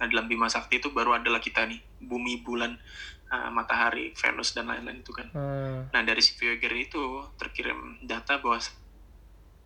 [0.00, 1.80] Nah dalam Bima Sakti itu baru adalah kita nih.
[2.00, 2.76] Bumi bulan
[3.30, 5.30] uh, matahari Venus dan lain-lain itu kan.
[5.32, 8.58] Ah, nah dari si Voyager itu terkirim data bahwa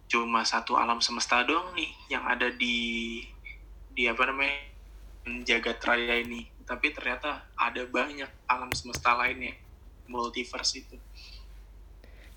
[0.05, 3.19] cuma satu alam semesta doang nih yang ada di
[3.97, 4.55] di apa namanya
[5.43, 6.47] jagat raya ini.
[6.65, 9.57] Tapi ternyata ada banyak alam semesta lainnya
[10.09, 10.97] multiverse itu.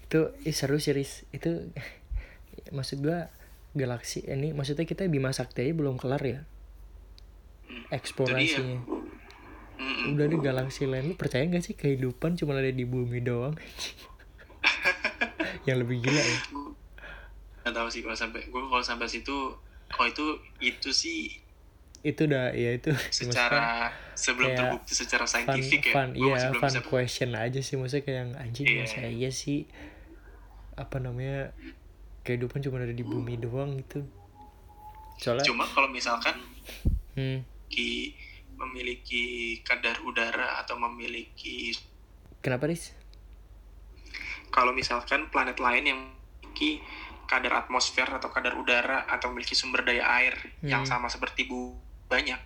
[0.07, 1.27] Itu ih, seru sih Riz.
[1.35, 1.71] Itu
[2.75, 3.27] maksud gua
[3.77, 6.41] galaksi ini maksudnya kita Bima Sakti aja belum kelar ya?
[7.91, 8.96] Eksplorasinya
[9.77, 10.17] Mm-mm.
[10.17, 13.53] udah di galaksi lain lu percaya gak sih kehidupan cuma ada di bumi doang?
[15.67, 16.37] Yang lebih gila ya?
[17.61, 19.35] Nggak tahu sih kalau sampai gue kalau sampai situ
[19.87, 20.25] kalau itu
[20.59, 21.19] itu sih
[22.01, 22.93] itu udah ya itu.
[22.93, 23.63] Maksudnya secara
[24.15, 28.03] sebelum kayak terbukti secara fun saintifik ya fun iya fun bisa question aja sih maksudnya
[28.05, 28.79] kayak yang anjing Iya.
[28.85, 29.67] masa iya sih?
[30.77, 31.51] Apa namanya
[32.23, 34.07] kehidupan cuma ada di bumi doang gitu.
[35.17, 36.37] Soalnya cuma kalau misalkan
[37.17, 38.13] hmm, memiliki
[38.61, 39.25] memiliki
[39.67, 41.55] kadar udara atau memiliki
[42.41, 42.93] kenapa Riz?
[44.55, 46.71] kalau misalkan planet lain yang memiliki
[47.27, 50.35] kadar atmosfer atau kadar udara atau memiliki sumber daya air
[50.71, 50.91] yang Hmm.
[50.91, 51.75] sama seperti bu
[52.11, 52.39] banyak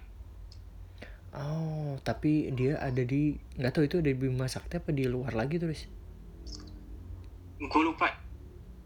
[1.42, 3.22] Oh, tapi dia ada di
[3.60, 5.82] nggak tahu itu ada di Bima Sakti apa di luar lagi Riz?
[7.62, 8.08] gue lupa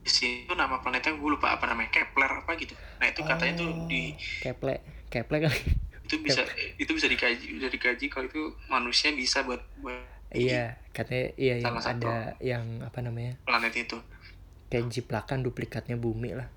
[0.05, 3.53] di sini tuh nama planetnya gue lupa apa namanya Kepler apa gitu nah itu katanya
[3.63, 4.01] tuh Oh, di
[4.43, 4.75] Keple,
[5.11, 5.61] Keple kali.
[6.05, 6.41] Itu bisa
[6.77, 9.97] itu bisa dikaji bisa dikaji kalau itu manusia bisa buat buat
[10.35, 13.33] iya, katanya iya yang ada yang apa namanya?
[13.45, 13.97] planet itu
[14.69, 16.47] Kayak jiplakan duplikatnya bumi lah.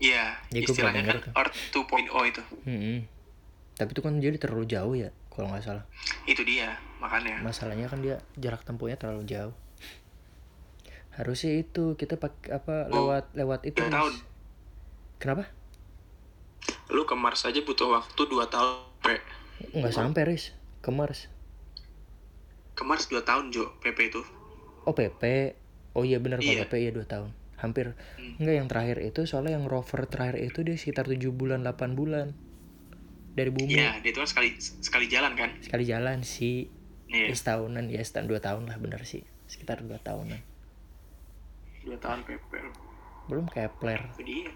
[0.00, 1.32] iya Ya, istilahnya kan denger tuh.
[1.36, 2.98] Earth 2.0 itu Mm-mm.
[3.78, 5.84] Tapi itu kan jadi terlalu jauh ya, kalau nggak salah.
[6.24, 9.54] itu dia makanya Masalahnya kan dia jarak tempuhnya terlalu jauh.
[11.14, 13.78] Harusnya itu kita pakai apa Oh, lewat lewat itu.
[13.86, 14.14] tahun
[15.22, 15.48] Kenapa?
[16.94, 19.18] Lu ke Mars aja butuh waktu 2 tahun Bre.
[19.74, 20.54] Nggak sampai, Riz.
[20.80, 21.26] Ke Mars.
[22.74, 24.22] ke Mars 2 tahun Jo PP itu.
[24.82, 25.54] Oh PP
[25.94, 26.66] oh iya benar Iya.
[26.66, 27.30] PP iya dua tahun.
[27.54, 27.94] Hampir.
[28.18, 28.42] Hmm.
[28.42, 32.34] enggak yang terakhir itu soalnya yang rover terakhir itu dia sekitar 7 bulan 8 bulan.
[33.34, 33.78] Dari bumi.
[33.78, 35.50] Iya dia itu kan sekali sekali jalan kan?
[35.62, 36.66] Sekali jalan sih
[37.06, 37.30] Iya.
[37.30, 40.40] Ya setahunan ya setahun dua tahun lah bener sih sekitar dua tahunan.
[41.86, 42.50] Dua tahun PP
[43.24, 44.50] belum Kepler itu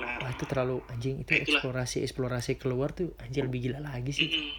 [0.00, 1.42] Kepler wah itu terlalu anjing itu Itulah.
[1.58, 4.28] eksplorasi eksplorasi keluar tuh anjir lebih gila lagi sih.
[4.28, 4.50] Mm-mm.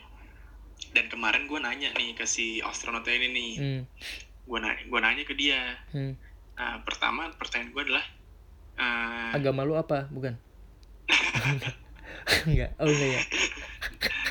[0.90, 3.52] dan kemarin gue nanya nih ke si astronotnya ini nih.
[3.56, 3.82] Hmm,
[4.44, 5.62] gue nanya gue nanya ke dia.
[5.90, 6.14] Hmm.
[6.54, 8.06] nah pertama pertanyaan gue adalah
[8.76, 10.36] eh, agama lu apa bukan?
[12.46, 12.76] Enggak.
[12.76, 13.22] Oh enggak ya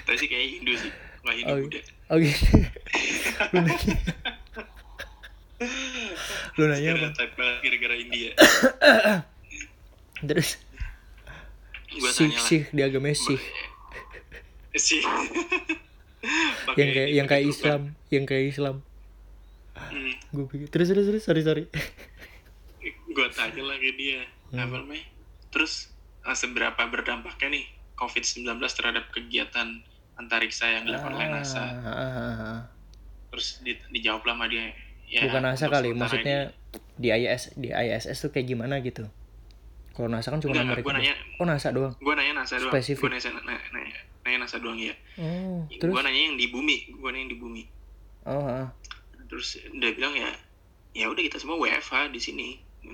[0.03, 1.81] tadi sih kayak Hindu sih nggak Hindu Oh, Buddha.
[2.09, 2.45] oh gitu
[3.51, 3.95] lu nanya.
[6.55, 7.09] Lu nanya apa?
[7.59, 8.31] Gara-gara India.
[10.29, 10.59] Terus
[11.89, 12.49] gue sih tanya lah.
[12.49, 13.39] sih di agama sih.
[14.89, 15.01] sih.
[16.77, 17.81] Yang kayak yang kayak Islam
[18.13, 18.77] yang kayak Islam.
[19.79, 21.65] Hmm, gue pikir terus terus terus sorry sorry.
[23.19, 24.65] Gue tanya lah ke dia Hmm.
[24.65, 25.05] apa namanya?
[25.53, 25.93] Terus
[26.25, 27.65] eh, seberapa berdampaknya nih
[28.01, 29.85] COVID-19 terhadap kegiatan
[30.17, 31.61] antariksa yang dilakukan oleh NASA?
[31.61, 32.61] Ah, ah, ah, ah.
[33.29, 34.73] terus di, dijawab lah sama dia
[35.09, 36.53] ya, bukan NASA kali maksudnya
[36.97, 39.05] di ISS di ISS tuh kayak gimana gitu
[39.99, 41.15] kalau NASA kan cuma Enggak, Amerika gua nanya.
[41.43, 41.93] oh NASA doang?
[41.99, 42.71] gue nanya NASA doang.
[42.71, 43.03] Spesifik.
[43.03, 45.91] gue nanya, nanya, nanya, nanya NASA doang ya oh terus?
[45.91, 46.77] gue nanya yang di bumi.
[46.95, 47.63] Gue nanya yang di bumi.
[48.23, 48.71] Oh ah.
[49.27, 50.31] terus dia bilang ya
[50.95, 52.49] ya udah kita semua WFH di sini.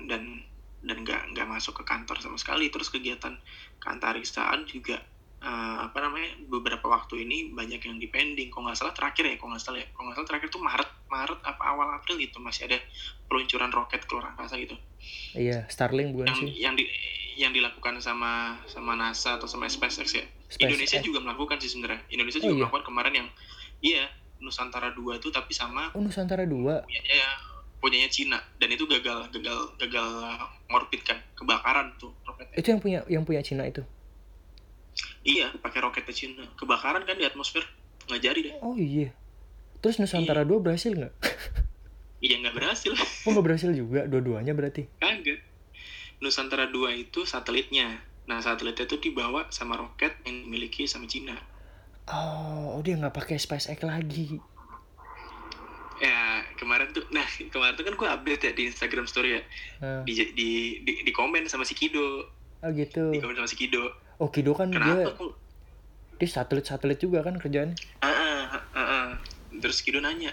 [0.09, 0.41] Dan
[0.81, 2.73] dan nggak nggak masuk ke kantor sama sekali.
[2.73, 3.37] Terus kegiatan
[3.79, 4.97] keantariksaan juga
[5.45, 8.49] eh, apa namanya beberapa waktu ini banyak yang dipending.
[8.49, 9.87] Kok nggak salah terakhir ya kok nggak salah ya.
[9.93, 12.81] Kok nggak salah terakhir tuh Maret Maret apa awal April gitu masih ada
[13.29, 14.73] peluncuran roket keluar angkasa gitu.
[15.37, 16.49] Iya Starlink bukan yang sih?
[16.57, 16.85] yang di
[17.35, 20.25] yang dilakukan sama sama NASA atau sama SpaceX ya.
[20.47, 20.61] SpaceX.
[20.65, 22.01] Indonesia juga melakukan sih sebenarnya.
[22.09, 22.61] Indonesia Oh, juga iya?
[22.65, 23.27] melakukan kemarin yang
[23.79, 24.05] iya
[24.35, 26.83] Nusantara 2 tuh tapi sama oh Nusantara dua?
[26.83, 27.29] punyanya
[27.77, 28.39] punyanya Cina.
[28.57, 30.07] Dan itu gagal gagal gagal
[30.67, 32.55] ngorbit kan kebakaran tuh roketnya.
[32.57, 33.85] Itu yang punya yang punya Cina itu
[35.27, 36.45] iya pakai roketnya Cina.
[36.55, 37.63] Kebakaran kan di atmosfer.
[38.07, 38.53] Nggak jadi deh.
[38.61, 39.11] Oh iya.
[39.83, 41.13] Terus Nusantara dua berhasil nggak?
[42.25, 42.89] Iya nggak berhasil.
[43.27, 44.89] Oh nggak berhasil juga dua-duanya berarti?
[44.97, 45.45] Kagak.
[46.23, 48.01] Nusantara 2 itu satelitnya.
[48.25, 51.37] Nah satelitnya itu dibawa sama roket yang dimiliki sama Cina.
[52.09, 54.41] Oh, oh dia nggak pakai SpaceX lagi.
[56.01, 59.41] Ya kemarin tuh nah kemarin tuh kan gue update ya di Instagram story ya.
[59.83, 60.49] Ah, di di
[60.81, 62.25] di, di komen sama si Kido.
[62.65, 63.13] Oh gitu.
[63.13, 65.33] Di komen sama si Kido oh Kido kan kenapa dia kok
[66.15, 67.75] dia satelit satelit juga kan kerjaannya.
[67.99, 69.07] Ah, ah, ah, ah.
[69.59, 70.31] terus Kido nanya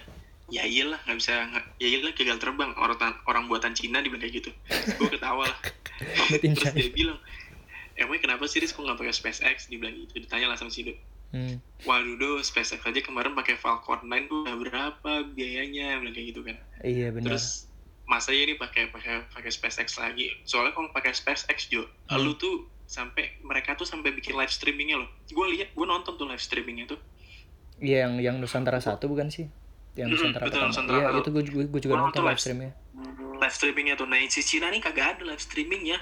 [0.52, 1.32] ya iyalah nggak bisa
[1.80, 2.70] ya iyalah gagal terbang.
[2.78, 4.50] Orang orang buatan Cina dibilang kayak gitu.
[5.00, 5.58] Gue ketawa lah.
[6.42, 7.18] Terus dia bilang
[7.96, 9.72] emangnya kenapa sih Riz kok nggak pakai SpaceX?
[9.72, 10.20] Dibilang gitu.
[10.20, 10.94] Ditanya lah sama si Kido
[11.32, 11.56] hmm.
[11.88, 15.98] waduh do SpaceX aja kemarin pakai Falcon 9 tuh udah berapa biayanya?
[15.98, 16.56] Bilang kayak gitu kan.
[16.84, 17.34] Iya benar.
[17.34, 17.66] Terus
[18.04, 20.30] masa ya ini pakai pakai pakai SpaceX lagi?
[20.44, 22.20] Soalnya kalau pakai SpaceX Jo Hmm.
[22.28, 25.08] lu tuh sampai mereka tuh sampai bikin live streamingnya loh.
[25.32, 27.00] Gue lihat gue nonton tuh live streamingnya tuh.
[27.80, 29.48] Iya yang yang Nusantara satu bukan sih?
[29.96, 32.72] Yang Nusantara betul, Nusantara iya itu gue juga gue juga Gua nonton nonton live streamnya.
[33.40, 34.04] Live streamingnya tuh.
[34.04, 35.98] Nah yang si Cina nih kagak ada live streamingnya.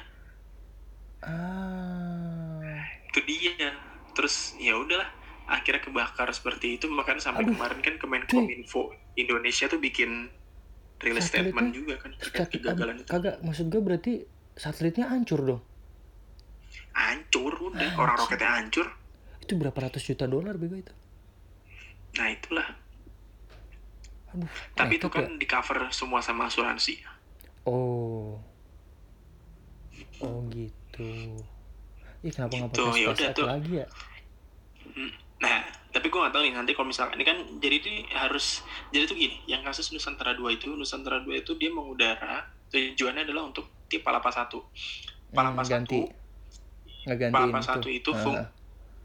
[1.22, 2.82] Ah.
[3.06, 3.70] Itu dia.
[4.18, 5.06] Terus ya udahlah.
[5.46, 6.90] Akhirnya kebakar seperti itu.
[6.90, 10.26] Makanya sampai Aduh, kemarin kan Kemenkominfo Indonesia tuh bikin
[10.98, 12.10] rilis Satelitnya- statement juga kan.
[12.18, 13.08] Terkait kegagalan itu.
[13.08, 14.12] kagak maksud gue berarti
[14.58, 15.62] satelitnya hancur dong
[17.30, 18.86] hancur udah orang roketnya hancur.
[19.38, 20.90] Itu berapa ratus juta dolar bego itu?
[22.18, 22.66] Nah itulah.
[24.34, 25.38] Aduh tapi itu kan ya.
[25.38, 26.98] di cover semua sama asuransi.
[27.62, 28.34] Oh.
[30.18, 31.38] Oh gitu.
[32.20, 33.46] Ih kenapa nggak Gitu, pakai ya udah tuh.
[33.46, 33.86] lagi ya?
[35.40, 38.60] Nah, tapi gue gak tahu nih nanti kalau misalkan ini kan jadi ini harus
[38.92, 43.48] jadi tuh gini, yang kasus Nusantara 2 itu Nusantara 2 itu dia mengudara tujuannya adalah
[43.48, 44.52] untuk tipe Palapa 1.
[45.32, 45.96] Palapa Hmm, ganti.
[46.04, 46.19] 1 ngegantiin
[47.06, 48.48] Palapa 1 itu Ah, fung, ah.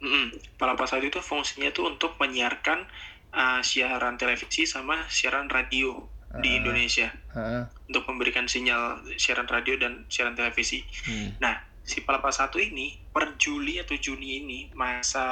[0.03, 0.35] Mm-mm.
[0.59, 2.85] Palapa 1 itu fungsinya tuh untuk menyiarkan
[3.31, 6.03] uh, siaran televisi sama siaran radio
[6.35, 7.63] di Ah, Indonesia ah.
[7.87, 10.83] untuk memberikan sinyal siaran radio dan siaran televisi.
[11.07, 11.39] Hmm.
[11.39, 15.23] Nah, si Palapa 1 ini per Juli atau Juni ini masa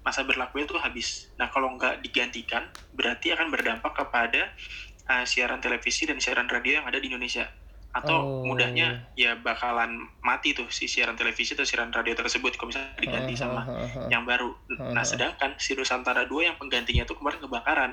[0.00, 1.28] masa berlakunya tuh habis.
[1.36, 4.56] Nah, kalau nggak digantikan, berarti akan berdampak kepada
[5.04, 7.44] uh, siaran televisi dan siaran radio yang ada di Indonesia.
[7.88, 8.44] Atau Oh.
[8.44, 13.32] mudahnya ya bakalan mati tuh si siaran televisi atau siaran radio tersebut kalau misalnya diganti
[13.34, 13.64] sama
[14.06, 14.52] yang baru.
[14.76, 15.06] Ah, Nah, ah.
[15.06, 17.92] sedangkan si Nusantara 2 yang penggantinya tuh kemarin kebakaran.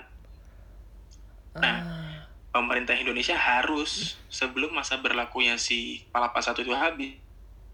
[1.56, 2.02] Nah, Ah,
[2.52, 7.20] Pemerintah Indonesia harus sebelum masa berlakunya si Palapa 1 itu habis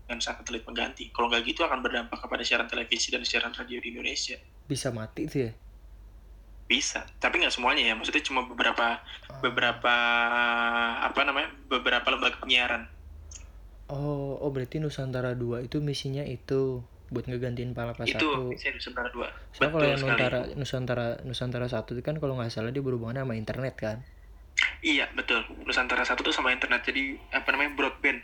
[0.02, 1.10] dengan satelit pengganti.
[1.10, 4.42] Kalau nggak gitu akan berdampak kepada siaran televisi dan siaran radio di Indonesia.
[4.64, 5.52] bisa mati tuh ya
[6.72, 7.04] bisa.
[7.20, 7.94] Tapi nggak semuanya ya.
[8.00, 9.04] Maksudnya cuma beberapa
[9.44, 9.96] beberapa
[11.04, 12.88] apa namanya beberapa lembaga penyiaran.
[13.92, 16.80] Oh, oh berarti Nusantara 2 itu misinya itu
[17.12, 18.48] buat ngegantiin Palapa itu satu.
[18.48, 19.28] misi Nusantara dua.
[19.52, 20.00] Soalnya kalau yang.
[20.00, 24.00] Nusantara Nusantara Nusantara satu itu kan kalau nggak salah dia berhubungan sama internet kan.
[24.80, 25.44] iya betul.
[25.68, 26.88] Nusantara satu tuh sama internet.
[26.88, 28.24] Jadi apa namanya broadband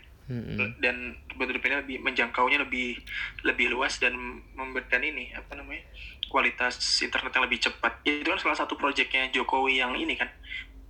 [0.78, 0.96] Dan
[1.32, 3.00] broadbandnya lebih menjangkaunya lebih
[3.42, 4.12] lebih luas dan
[4.52, 5.80] memberikan ini apa namanya
[6.26, 10.28] kualitas internet yang lebih cepat itu kan salah satu proyeknya Jokowi yang ini kan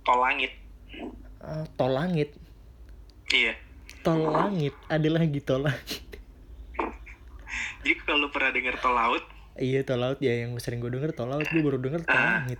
[0.01, 0.51] tol langit
[1.39, 2.35] Ah, tol langit,
[3.29, 3.55] iya
[4.01, 6.03] tol langit, ada lagi tol langit.
[7.81, 9.23] jadi kalau pernah dengar tol laut
[9.55, 12.43] Iya tol laut ya yang sering gue denger tol laut gue baru denger tol Ah.
[12.43, 12.59] langit.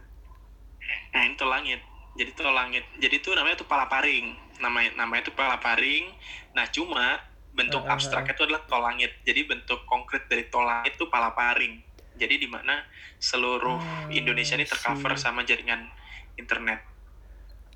[1.10, 1.80] Nah, ini tol langit.
[2.14, 2.84] Jadi tol langit.
[2.98, 4.36] Jadi itu namanya tuh palaparing.
[4.60, 6.12] Namanya namanya tuh palaparing.
[6.54, 7.20] Nah, cuma
[7.56, 9.12] bentuk ah, abstraknya itu adalah tol langit.
[9.26, 11.82] Jadi bentuk konkret dari tol langit itu palaparing.
[12.20, 12.84] Jadi di mana
[13.18, 15.24] seluruh Ah, Indonesia ini tercover see.
[15.24, 15.88] sama jaringan
[16.36, 16.84] internet.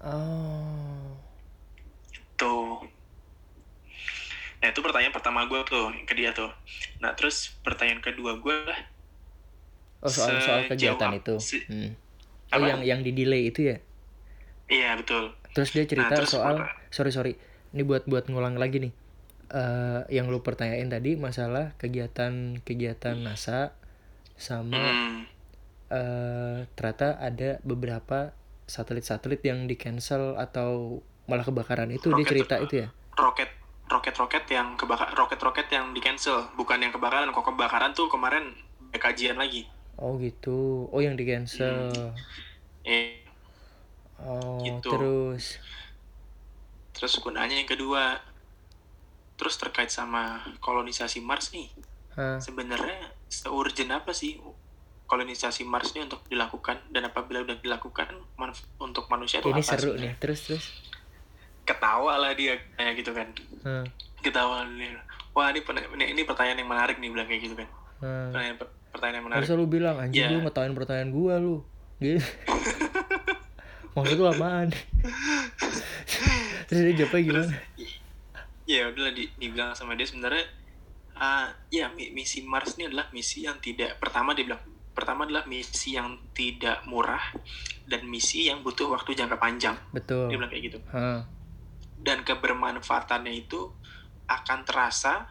[0.04, 1.16] Oh.
[2.36, 2.84] Tuh.
[4.60, 6.52] Nah, itu pertanyaan pertama gue tuh ke dia tuh.
[7.00, 8.80] Nah, terus pertanyaan kedua gue lah,
[10.04, 11.36] Oh soal soal kegiatan itu.
[11.72, 11.96] Hmm.
[12.52, 12.66] Oh apa?
[12.68, 13.78] yang yang di delay itu ya?
[14.68, 15.32] iya betul.
[15.54, 17.34] Terus dia cerita Nah, terus soal perta- sorry sorry.
[17.70, 18.94] Ini buat buat ngulang lagi nih.
[19.50, 23.74] Eh yang lu pertanyain tadi masalah kegiatan kegiatan NASA
[24.36, 25.30] sama Hmm.
[25.90, 28.34] eh ternyata ada beberapa
[28.66, 32.88] satelit-satelit yang di cancel atau malah kebakaran itu dia Roket- cerita itu ya?
[33.14, 33.50] Roket
[33.86, 38.58] roket-roket yang kebakar roket-roket yang di cancel bukan yang kebakaran kok kebakaran tuh kemarin
[38.92, 39.70] kajian lagi.
[39.96, 40.90] Oh gitu.
[40.90, 41.94] Oh yang di cancel
[42.84, 43.22] eh
[44.24, 44.64] oh Hmm.
[44.64, 44.90] Gitu.
[44.90, 45.46] terus
[46.92, 48.22] terus gunanya yang kedua
[49.34, 50.24] terus terkait sama
[50.58, 51.68] kolonisasi Mars nih
[52.14, 54.38] Hah, sebenarnya seurgent apa sih
[55.04, 59.68] kolonisasi Mars ini untuk dilakukan dan apabila udah dilakukan manf- untuk manusia itu ini apa
[59.68, 60.06] seru sebenarnya?
[60.06, 60.66] nih terus terus
[61.64, 63.28] ketawa lah dia kayak gitu kan
[63.62, 63.84] Hah,
[64.20, 65.60] ketawa dia wah ini,
[65.92, 67.68] ini ini pertanyaan yang menarik nih bilang kayak gitu kan
[68.00, 68.30] hah.
[68.30, 68.56] pertanyaan,
[68.90, 70.30] pertanyaan yang menarik Harusnya lu bilang anjing Ya.
[70.30, 71.66] lu ngetawain pertanyaan gua lu.
[71.98, 72.22] Gitu.
[73.94, 74.74] Maksud lu apaan?
[76.68, 77.54] Terus dia jawabnya gimana?
[78.64, 80.48] ya udahlah di, dibilang sama dia sebenarnya
[81.20, 84.64] ah ya mi- misi Mars ini adalah misi yang tidak pertama dia bilang
[84.96, 87.22] pertama adalah misi yang tidak murah
[87.84, 90.32] dan misi yang butuh waktu jangka panjang dia Betul.
[90.32, 90.80] bilang kayak gitu
[92.00, 93.68] dan kebermanfaatannya itu
[94.32, 95.28] akan terasa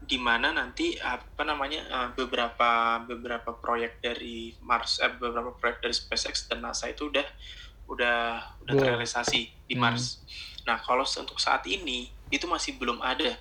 [0.00, 5.94] di mana nanti apa namanya eh, beberapa beberapa proyek dari Mars eh, beberapa proyek dari
[5.94, 7.26] SpaceX dan NASA itu udah
[7.90, 8.18] udah
[8.64, 8.80] udah Wow.
[8.80, 9.82] terrealisasi di Hmm.
[9.84, 10.24] Mars.
[10.64, 13.36] Nah kalau untuk saat ini itu masih belum ada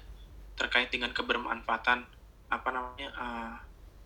[0.58, 2.04] terkait dengan kebermanfaatan
[2.50, 3.56] apa namanya eh,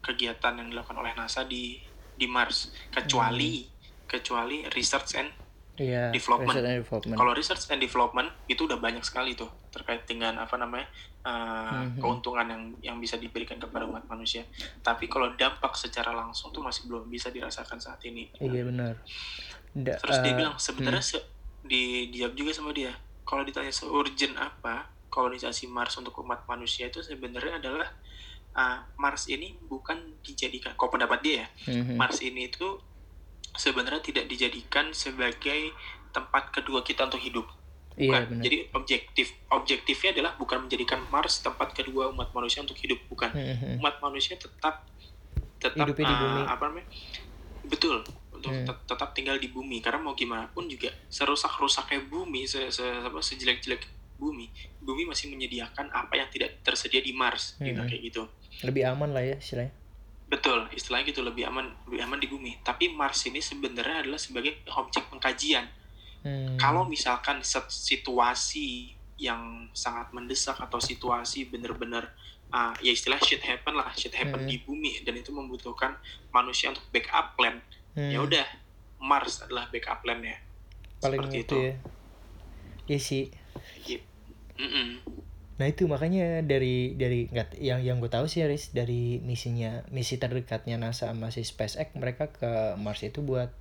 [0.04, 1.80] kegiatan yang dilakukan oleh NASA di
[2.14, 3.66] di Mars kecuali
[4.06, 5.32] kecuali research and
[5.76, 6.10] Iya.
[6.10, 6.54] Development.
[6.54, 7.18] research and development.
[7.18, 10.86] kalau research and development itu udah banyak sekali tuh terkait dengan apa namanya
[11.24, 11.98] uh, Mhm.
[11.98, 14.46] keuntungan yang yang bisa diberikan kepada umat manusia.
[14.80, 18.30] Tapi kalau dampak secara langsung tuh masih belum bisa dirasakan saat ini.
[18.36, 19.02] Iya benar.
[19.72, 21.26] Da- Terus dia eh, bilang sebenarnya se-
[21.60, 22.94] di dijawab juga sama dia.
[23.20, 27.90] Kalau ditanya seurgent apa kolonisasi Mars untuk umat manusia itu sebenarnya adalah
[28.54, 30.74] uh, Mars ini bukan dijadikan.
[30.74, 31.48] Kok pendapat dia ya?
[31.74, 31.96] mhm.
[31.96, 32.78] Mars ini itu
[33.54, 35.72] sebenarnya tidak dijadikan sebagai
[36.10, 37.46] tempat kedua kita untuk hidup.
[37.94, 38.22] Iya Bukan.
[38.28, 38.44] benar.
[38.44, 43.30] Jadi objektif objektifnya adalah bukan menjadikan Mars tempat kedua umat manusia untuk hidup, bukan.
[43.30, 43.78] Mhm.
[43.78, 44.86] Umat manusia tetap
[45.58, 46.42] tetap Hidupnya di ah, bumi.
[46.50, 46.88] apa namanya?
[47.64, 48.66] Betul, untuk Hmm.
[48.66, 53.16] tet- tetap tinggal di bumi karena mau gimana pun juga serusak-rusaknya bumi, se, se apa
[53.18, 57.88] sejelek-jelek bumi, bumi masih menyediakan apa yang tidak tersedia di Mars, gitu Hmm.
[57.88, 58.24] kayak gitu.
[58.62, 59.72] Lebih aman lah ya istilahnya.
[60.34, 62.58] Betul, istilahnya gitu lebih aman lebih aman di bumi.
[62.66, 65.70] Tapi Mars ini sebenarnya adalah sebagai objek pengkajian.
[66.26, 66.58] Hmm.
[66.58, 72.10] Kalau misalkan situasi yang sangat mendesak atau situasi bener-bener
[72.50, 74.50] ah, ya istilah shit happen lah, shit happen Hmm.
[74.50, 75.94] di bumi dan itu membutuhkan
[76.34, 77.62] manusia untuk backup plan.
[77.94, 78.10] Hmm.
[78.10, 78.46] Ya udah,
[78.98, 80.42] Mars adalah backup plan-nya.
[80.98, 81.74] paling seperti itu ya.
[82.88, 83.24] Iya sih.
[83.84, 84.08] Gitu.
[84.56, 85.04] Mm-mm.
[85.62, 90.18] Nah itu makanya dari dari nggak yang yang gue tahu sih Riz dari misinya misi
[90.18, 93.54] terdekatnya NASA sama si SpaceX mereka ke Mars itu buat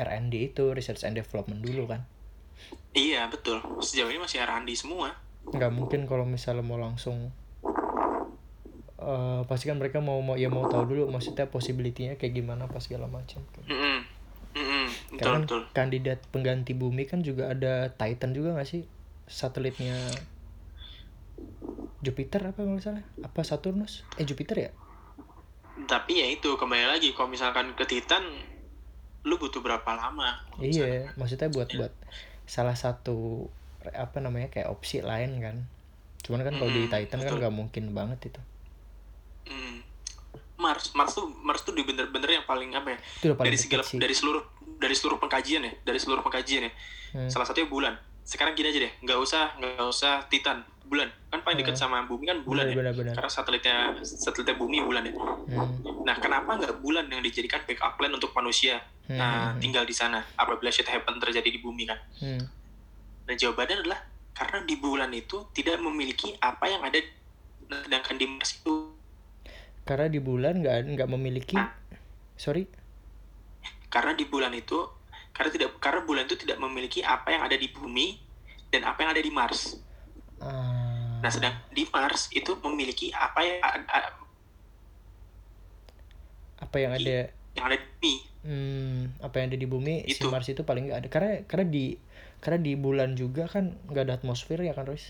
[0.00, 2.04] R&D itu research and development dulu kan.
[2.96, 3.60] Iya, betul.
[3.84, 5.12] Sejauh ini masih R&D semua.
[5.52, 7.32] Nggak mungkin kalau misalnya mau langsung
[8.96, 12.80] eh pasti kan mereka mau mau ya mau tahu dulu maksudnya possibility-nya kayak gimana apa
[12.80, 13.44] segala macam.
[13.68, 14.16] Mm-mm.
[15.12, 15.62] Betul, Karena kan betul.
[15.76, 18.88] kandidat pengganti bumi kan juga ada Titan juga nggak sih
[19.28, 19.96] satelitnya
[22.04, 24.70] Jupiter apa kalau salah apa Saturnus eh Jupiter ya
[25.86, 28.24] Tapi ya itu, kembali lagi, kalau misalkan ke Titan,
[29.28, 30.30] lu butuh berapa lama
[30.62, 31.92] iya maksudnya buat buat
[32.54, 33.16] salah satu
[34.04, 35.56] apa namanya kayak opsi lain kan
[36.24, 37.38] cuman kan kalau di Mm, Titan kan betul.
[37.38, 38.40] nggak mungkin banget itu
[39.46, 39.78] Hmm.
[40.58, 42.98] Mars, Mars tuh Mars tuh di bener-bener yang paling apa ya?
[43.22, 44.42] itu paling Dari segala sih dari seluruh
[44.80, 46.72] dari seluruh pengkajian ya, dari seluruh pengkajian ya.
[47.12, 47.30] Hmm.
[47.30, 47.94] Salah satunya bulan.
[48.26, 51.10] Sekarang gini aja deh, nggak usah nggak usah Titan, bulan.
[51.28, 52.74] Kan paling dekat sama bumi kan bulan ya.
[52.78, 55.14] benar-benar Karena satelitnya satelitnya bumi bulan ya.
[55.14, 56.06] hmm.
[56.06, 59.94] Nah, kenapa nggak bulan yang dijadikan backup plan untuk manusia Hmm, nah, hmm, tinggal di
[59.94, 61.94] sana apabila shit happen terjadi di bumi kan?
[62.18, 62.42] hmm.
[63.22, 64.02] Dan jawabannya adalah
[64.34, 66.98] karena di bulan itu tidak memiliki apa yang ada
[67.86, 68.98] sedangkan di Mars itu
[69.86, 71.54] karena di bulan nggak nggak memiliki
[72.34, 72.66] sorry
[73.86, 74.76] karena di bulan itu
[75.32, 78.18] karena tidak karena bulan itu tidak memiliki apa yang ada di bumi
[78.72, 79.76] dan apa yang ada di Mars.
[80.40, 84.12] Ah, Nah, sedang di Mars itu memiliki apa yang a-
[86.60, 87.16] apa yang ada
[87.56, 88.14] yang ada di bumi.
[88.46, 90.28] hmm, apa yang ada di bumi si Itu.
[90.30, 91.84] Mars itu paling nggak ada karena karena di
[92.42, 95.08] karena di bulan juga kan nggak ada atmosfer ya kan Royce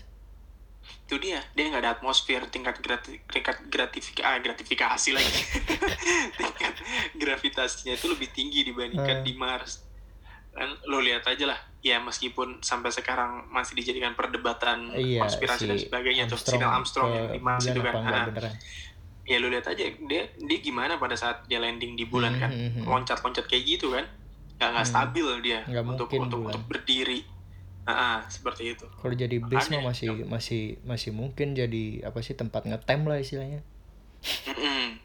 [1.07, 5.39] Itu dia, dia nggak ada atmosfer, tingkat grati, tingkat gratifikasi, ah, gratifikasi lagi,
[6.39, 6.73] tingkat
[7.21, 9.27] gravitasinya itu lebih tinggi dibandingkan Hmm.
[9.27, 9.83] di Mars.
[10.55, 15.77] Kan lo lihat aja lah, ya meskipun sampai sekarang masih dijadikan perdebatan iya konspirasi dan
[15.79, 17.93] si sebagainya tuh, Neil Armstrong yang di Mars itu kan.
[18.03, 18.53] Ah, beneran.
[19.23, 22.51] Ya lu lihat aja dia dia gimana pada saat dia landing di bulan kan?
[22.51, 22.87] Hmm, hmm, hmm.
[22.87, 24.03] loncat-loncat kayak gitu kan?
[24.55, 24.93] Nggak nggak Hmm.
[24.95, 26.55] stabil dia Nggak untuk untuk bulan.
[26.55, 27.19] untuk berdiri.
[27.87, 28.83] Nah, seperti itu.
[28.83, 33.63] Kalau jadi base mah masih masih masih mungkin jadi apa sih tempat ngetem lah istilahnya.
[34.43, 34.97] Mm-mm,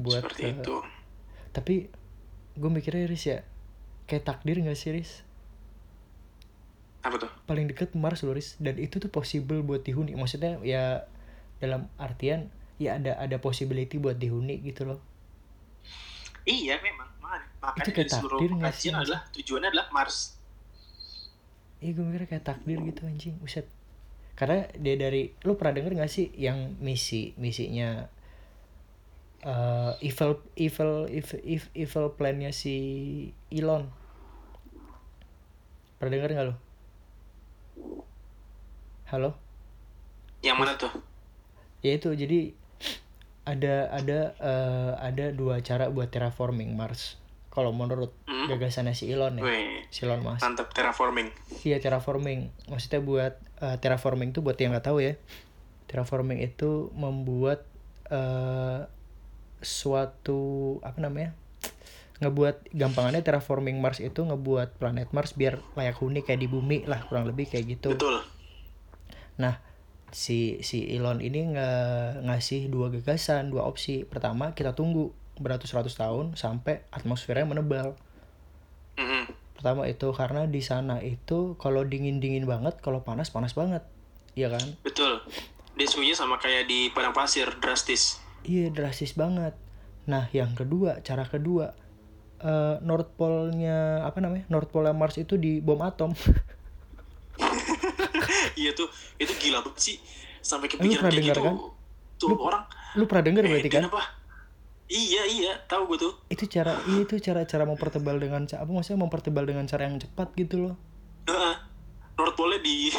[0.00, 0.76] buat seperti eh, itu.
[1.50, 1.74] tapi
[2.56, 3.44] gue mikirnya Riz ya
[4.06, 5.22] kayak takdir gak sih Riz
[7.00, 7.30] apa tuh?
[7.48, 10.12] Paling deket Mars loh Riz dan itu tuh possible buat dihuni.
[10.16, 11.08] Maksudnya ya
[11.60, 15.00] dalam artian ya ada ada possibility buat dihuni gitu loh.
[16.48, 17.08] Iya memang.
[17.60, 20.18] Makanya Itu kayak dari seluruh takdir sih, adalah tujuannya adalah Mars.
[21.80, 23.36] Iya gue mikirnya kayak takdir gitu anjing.
[23.40, 23.68] Buset.
[24.34, 28.08] Karena dia dari Lu pernah denger gak sih Yang misi Misinya
[29.40, 32.76] eh evil, evil evil evil evil plannya si
[33.52, 33.88] Elon?
[36.00, 36.56] Pernah denger gak lu?
[39.06, 39.34] Halo?
[40.40, 40.88] yang mana tuh
[41.80, 42.52] Ya itu jadi
[43.44, 47.16] ada ada eh, ada dua cara buat terraforming Mars.
[47.50, 48.46] Kalau menurut Hmm.
[48.46, 50.40] gagasannya si Elon ya, Weh, si Elon Musk.
[50.40, 51.28] mantap terraforming
[51.60, 52.52] Iya terraforming.
[52.68, 55.18] Maksudnya buat eh, terraforming itu buat yang nggak tahu ya.
[55.88, 57.66] Terraforming itu membuat
[58.08, 58.86] eh
[59.60, 60.40] suatu
[60.80, 61.36] apa namanya?
[62.20, 67.00] Ngebuat gampangannya terraforming Mars itu ngebuat planet Mars biar layak huni kayak di bumi lah
[67.08, 67.96] kurang lebih kayak gitu.
[67.96, 68.20] betul
[69.40, 69.56] Nah,
[70.12, 71.70] si si Elon ini nge
[72.28, 74.04] ngasih dua gagasan, dua opsi.
[74.04, 77.96] Pertama, kita tunggu beratus-ratus tahun sampai atmosfernya menebal.
[79.00, 79.32] Mm-mm.
[79.56, 83.80] Pertama itu karena di sana itu kalau dingin-dingin banget, kalau panas panas banget.
[84.36, 84.76] Iya kan?
[84.84, 85.24] betul
[85.80, 89.52] dia suhunya sama kayak di padang pasir drastis Iya, drastis banget.
[90.08, 91.76] Nah, yang kedua, cara kedua
[92.40, 94.44] eh North Pole-nya apa namanya?
[94.48, 96.10] North Pole Mars itu di bom atom.
[98.56, 99.96] iya tuh itu gila banget sih
[100.40, 101.54] sampai Lu kepikiran pernah kayak dengar gitu kan?
[102.16, 103.84] tuh Lu- orang Lu pernah denger berarti Eh, kan?
[103.86, 104.02] apa?
[104.90, 106.12] Iya iya, tahu gue tuh.
[106.26, 110.34] Itu cara itu cara cara mempertebal dengan ca- apa maksudnya mempertebal dengan cara yang cepat
[110.34, 110.74] gitu loh.
[112.18, 112.90] North Pole di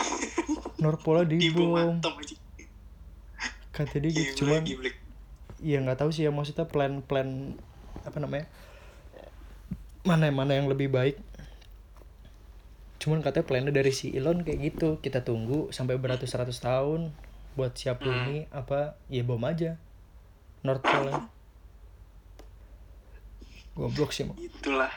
[0.80, 2.00] North Pole di di bom bom.
[2.00, 2.36] atom aja.
[3.72, 4.48] Kata dia gitu.
[4.48, 4.90] Cuman gimana.
[5.60, 7.60] ya nggak tahu sih ya maksudnya plan-plan
[8.02, 8.48] apa namanya
[10.02, 11.18] mana mana yang lebih baik.
[12.98, 17.14] Cuman katanya plannya dari si Elon kayak gitu kita tunggu sampai beratus-ratus tahun
[17.54, 18.08] buat siap Hmm.
[18.08, 19.78] huni apa ya bom aja.
[20.62, 21.14] North Pole
[23.74, 24.28] goblok sih.
[24.38, 24.92] Itulah.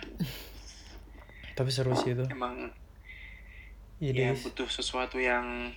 [1.55, 2.25] Tapi seru sih itu.
[2.29, 2.69] Emang
[4.03, 5.71] iya ya butuh sesuatu yang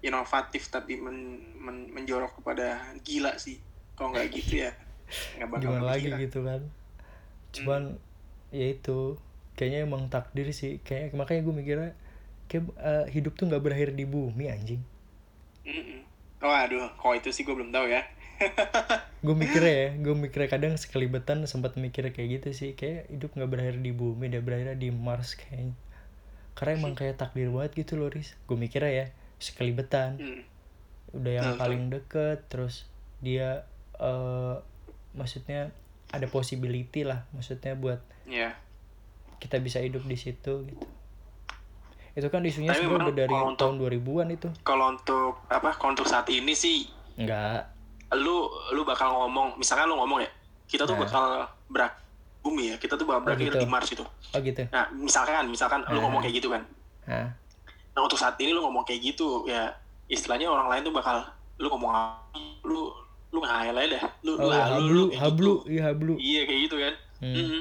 [0.00, 3.60] inovatif tapi men, men- menjorok kepada gila sih.
[3.94, 4.72] Kalau nggak gitu ya
[5.40, 6.60] nggak bakal gimana lagi gitu kan
[7.56, 7.82] cuman
[8.54, 9.18] ya itu
[9.58, 11.90] kayaknya emang takdir sih kayak makanya gue mikirnya
[12.50, 14.82] kayak eh, hidup tuh nggak berakhir di bumi anjing
[15.66, 16.00] Mm-mm.
[16.40, 18.02] Oh aduh, kalau itu sih gue belum tahu ya.
[19.24, 23.50] gue mikirnya ya gue mikirnya kadang sekelibetan sempat mikir kayak gitu sih kayak hidup nggak
[23.50, 25.74] berakhir di bumi dia berakhir di Mars kayaknya
[26.54, 29.06] karena emang kayak takdir banget gitu loh Riz gue mikirnya ya
[29.42, 30.42] sekelibetan Hmm.
[31.18, 31.60] udah yang Betul.
[31.62, 32.74] paling deket terus
[33.18, 33.66] dia
[33.98, 34.54] eh
[35.18, 35.74] maksudnya
[36.08, 38.56] ada possibility lah maksudnya buat Ya.
[39.38, 40.86] kita bisa hidup di situ gitu
[42.12, 45.70] itu kan isunya sebenarnya udah dari untuk- tahun 2000-an itu Kalau untuk apa?
[45.72, 47.70] Kalau untuk saat ini sih enggak
[48.10, 50.30] lu lu bakal ngomong misalkan lu ngomong ya
[50.64, 51.04] kita tuh Nah.
[51.04, 51.24] bakal
[51.68, 51.92] berak
[52.40, 53.58] bumi ya kita tuh berarti gitu.
[53.58, 56.02] di Mars itu oh gitu nah misalkan misalkan lu Eh.
[56.02, 56.62] ngomong kayak gitu kan
[57.04, 57.28] nah
[57.92, 59.68] nah untuk saat ini lu ngomong kayak gitu ya
[60.06, 61.20] istilahnya orang lain tuh bakal
[61.56, 62.88] lu ngomong apa, lu
[63.28, 65.68] lu ngayal aja dah lu oh lu halu, lu hablu kayak hablu gitu.
[65.68, 66.14] iya hablu.
[66.16, 66.94] Iya kayak gitu kan.
[67.18, 67.34] Hmm.
[67.34, 67.60] Mhm.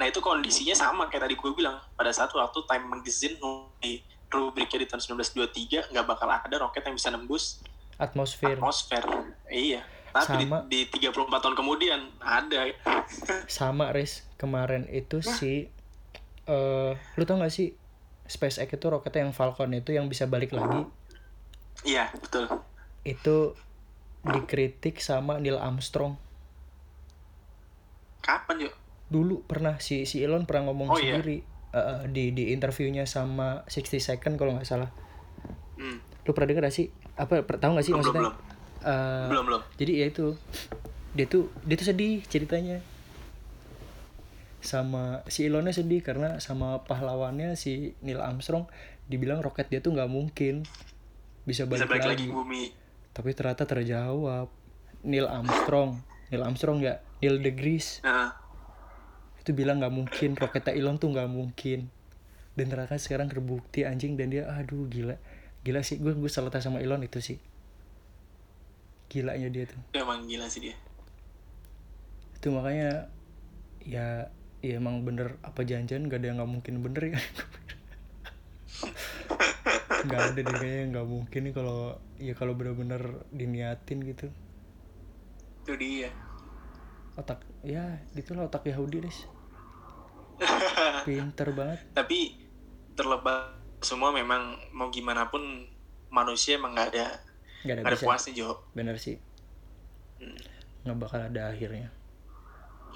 [0.00, 1.76] nah itu kondisinya sama kayak tadi gue bilang.
[1.92, 3.36] Pada saat waktu Time Magazine
[3.84, 4.00] di
[4.32, 7.60] rubriknya di tahun 1923 nggak bakal ada roket yang bisa nembus
[8.00, 8.56] atmosfer.
[8.56, 9.04] atmosfer.
[9.52, 9.84] Iya.
[10.10, 10.66] Tapi Sama.
[10.66, 12.72] di, di 34 tahun kemudian ada.
[13.46, 15.68] Sama res kemarin itu si
[16.48, 17.76] eh lu tau gak sih
[18.26, 20.86] SpaceX itu roket yang Falcon itu yang bisa balik lagi?
[21.86, 22.46] Iya betul.
[23.06, 23.54] Itu
[24.24, 26.20] dikritik sama Neil Armstrong
[28.20, 28.74] kapan yuk
[29.10, 31.18] dulu pernah si si Elon pernah ngomong Oh, iya?
[31.18, 31.42] sendiri
[31.72, 34.90] eh, eh, di di interviewnya sama 60 Second kalau nggak salah
[35.80, 36.28] hmm.
[36.28, 36.86] lu pernah denger gak sih
[37.18, 38.34] apa tahu nggak sih Belum, maksudnya belum.
[38.80, 40.26] Eh, belum belum jadi ya itu
[41.16, 42.78] dia tuh dia tuh sedih ceritanya
[44.60, 48.68] sama si Elonnya sedih karena sama pahlawannya si Neil Armstrong
[49.08, 50.68] dibilang roket dia tuh nggak mungkin
[51.48, 52.36] bisa balik, bisa balik lagi lagi.
[52.36, 52.64] bumi
[53.10, 54.48] tapi ternyata terjawab.
[55.00, 56.00] Neil Armstrong.
[56.28, 58.04] Neil Armstrong nggak Neil deGrasse.
[58.04, 58.36] Nah,
[59.40, 61.88] itu bilang nggak mungkin roketnya Elon tuh nggak mungkin.
[62.52, 65.16] Dan ternyata sekarang terbukti anjing dan dia aduh gila.
[65.64, 67.40] Gila sih gue gue salut sama Elon itu sih.
[69.08, 69.80] Gilanya dia tuh.
[69.96, 70.76] Emang gila sih dia.
[72.36, 73.08] Itu makanya
[73.80, 74.28] ya
[74.60, 77.20] ya emang bener apa janjian gak ada yang nggak mungkin bener ya
[80.06, 81.78] nggak ada deh kayaknya nggak mungkin nih kalau
[82.16, 84.26] ya kalau bener-bener diniatin gitu.
[85.64, 86.10] Itu dia.
[87.18, 89.16] Otak ya gitulah otak Yahudi deh
[91.06, 91.80] pinter banget.
[91.92, 92.36] Tapi
[92.96, 95.40] terlepas semua memang mau gimana pun
[96.12, 97.06] manusia emang nggak ada
[97.64, 98.64] nggak ada nggak ada puasnya Jo.
[98.72, 99.16] Bener sih.
[100.20, 100.36] Hmm.
[100.84, 101.92] nggak bakal ada akhirnya.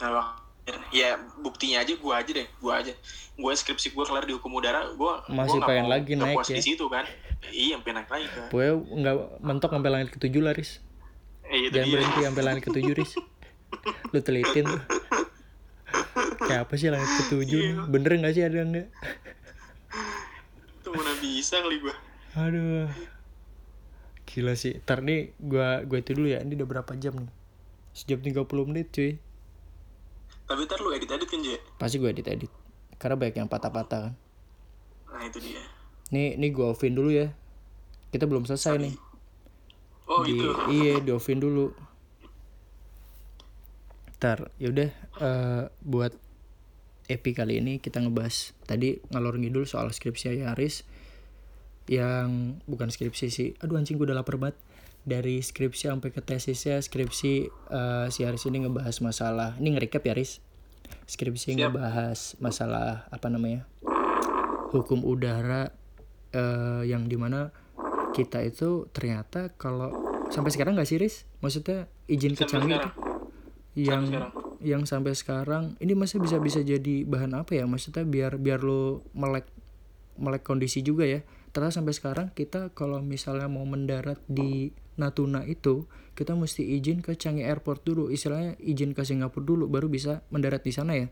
[0.00, 0.43] Kalau
[0.91, 2.93] ya buktinya aja gua aja deh gua aja
[3.35, 6.57] gue skripsi gue kelar di hukum udara gua Masih gua pengen mau- lagi naik ya?
[6.57, 7.05] di situ kan
[7.51, 10.81] iya pengen naik lagi kan gue nggak mentok sampai langit ketujuh lah Riz
[11.45, 13.12] eh, itu jangan berhenti sampai langit ketujuh Riz
[14.15, 14.83] lu telitin tuh
[16.41, 17.75] kayak apa sih langit ketujuh nih?
[17.91, 18.87] bener nggak sih ada nggak
[20.81, 21.95] tuh mana bisa kali gua
[22.35, 22.91] Aduh.
[24.27, 24.83] Gila sih.
[24.83, 26.43] Ntar nih gua gua itu dulu ya.
[26.43, 27.31] Ini udah berapa jam nih?
[27.95, 29.23] Sejam 30 menit cuy.
[30.45, 32.53] Tapi ntar lu edit edit kan Je Pasti gua edit edit.
[33.01, 34.14] Karena banyak yang patah-patah kan.
[35.14, 35.62] nah itu dia
[36.11, 37.32] Nih nih gua offin dulu ya.
[38.12, 38.95] Kita belum selesai nih.
[40.09, 40.49] oh Di itu
[40.80, 41.72] iya di offin dulu.
[44.20, 44.90] Ntar yaudah
[45.20, 46.12] eh buat
[47.09, 50.88] epi kali ini kita ngebahas tadi ngalor ngidul soal skripsi Yaris
[51.84, 54.57] yang bukan skripsi sih aduh anjing gue udah lapar banget
[55.05, 59.55] dari skripsi sampai ke tesisnya skripsi eh, si Haris ini ngebahas masalah.
[59.61, 60.40] Ini nge-recap ya Haris?
[61.05, 63.68] Skripsi ngebahas masalah apa namanya
[64.72, 65.70] hukum udara
[66.32, 67.52] eh, yang di mana
[68.16, 69.92] kita itu ternyata kalau
[70.32, 72.92] sampai sekarang nggak sih Riz maksudnya izin ke Sampai Canggih sekarang.
[73.74, 74.32] itu yang sekarang.
[74.62, 77.64] yang sampai sekarang ini masih bisa bisa jadi bahan apa ya?
[77.68, 79.46] Maksudnya biar biar lo melek
[80.16, 81.20] melek kondisi juga ya
[81.55, 85.86] ternyata sampai sekarang kita kalau misalnya mau mendarat di Natuna itu
[86.18, 88.11] kita mesti izin ke Changi Airport dulu.
[88.11, 91.07] Istilahnya izin ke Singapura dulu baru bisa mendarat di sana ya?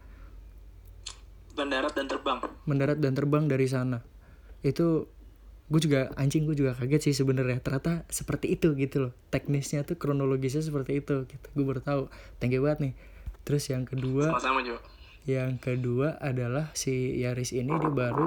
[1.54, 2.38] Mendarat dan terbang.
[2.66, 4.02] Mendarat dan terbang dari sana.
[4.66, 5.06] Itu
[5.70, 7.62] gue juga anjing gue juga kaget sih sebenarnya.
[7.62, 9.12] Ternyata seperti itu gitu loh.
[9.30, 11.46] Teknisnya tuh kronologisnya seperti itu gitu.
[11.54, 12.02] Gue baru tahu.
[12.42, 12.94] Thank you banget nih.
[13.42, 14.62] Terus yang kedua sama-sama
[15.22, 18.26] yang kedua adalah si Yaris ini dia baru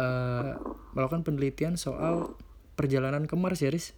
[0.00, 0.56] eh,
[0.96, 2.40] melakukan penelitian soal
[2.74, 3.92] perjalanan ke Mars Yaris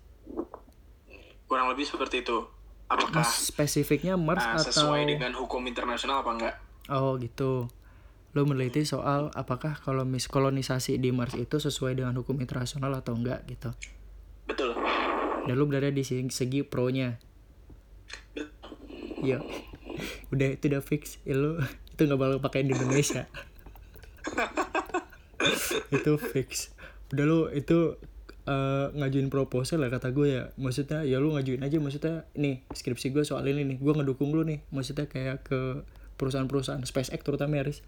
[1.53, 2.49] kurang lebih seperti itu.
[2.89, 6.55] Apakah spesifiknya Mars atau sesuai dengan hukum internasional apa enggak?
[6.89, 7.69] Oh gitu.
[8.33, 13.13] Lo meneliti soal apakah kalau mis kolonisasi di Mars itu sesuai dengan hukum internasional atau
[13.13, 13.69] enggak gitu.
[14.49, 14.73] Betul.
[15.45, 17.21] Dan lu berada di segi, segi pro-nya.
[19.21, 19.45] Iya.
[20.33, 21.21] Udah itu udah fix.
[21.29, 21.61] Ya lu
[21.93, 23.29] itu nggak bakal pakai di Indonesia
[25.91, 26.73] itu fix.
[27.13, 27.97] Udah lu itu
[28.49, 30.43] eh, ngajuin proposal lah kata gue ya.
[30.57, 31.77] Maksudnya ya lu ngajuin aja.
[31.79, 33.79] Maksudnya nih skripsi gue soal ini nih.
[33.81, 34.65] Gue ngedukung lu nih.
[34.73, 35.85] Maksudnya kayak ke
[36.17, 37.83] perusahaan-perusahaan SpaceX terutama ya Riz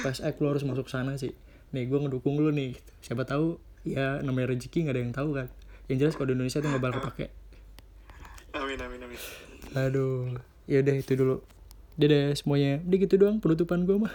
[0.00, 1.36] SpaceX lu harus masuk sana sih.
[1.76, 2.78] Nih gue ngedukung lu nih.
[3.04, 5.46] Siapa tahu ya namanya rezeki nggak ada yang tahu kan.
[5.86, 7.26] Yang jelas kalau di Indonesia tuh nggak bakal kepake.
[8.56, 9.20] Amin amin amin.
[9.74, 10.38] Aduh.
[10.64, 11.36] Ya udah itu dulu.
[12.00, 12.80] Dadah semuanya.
[12.80, 14.14] Udah gitu doang penutupan gue mah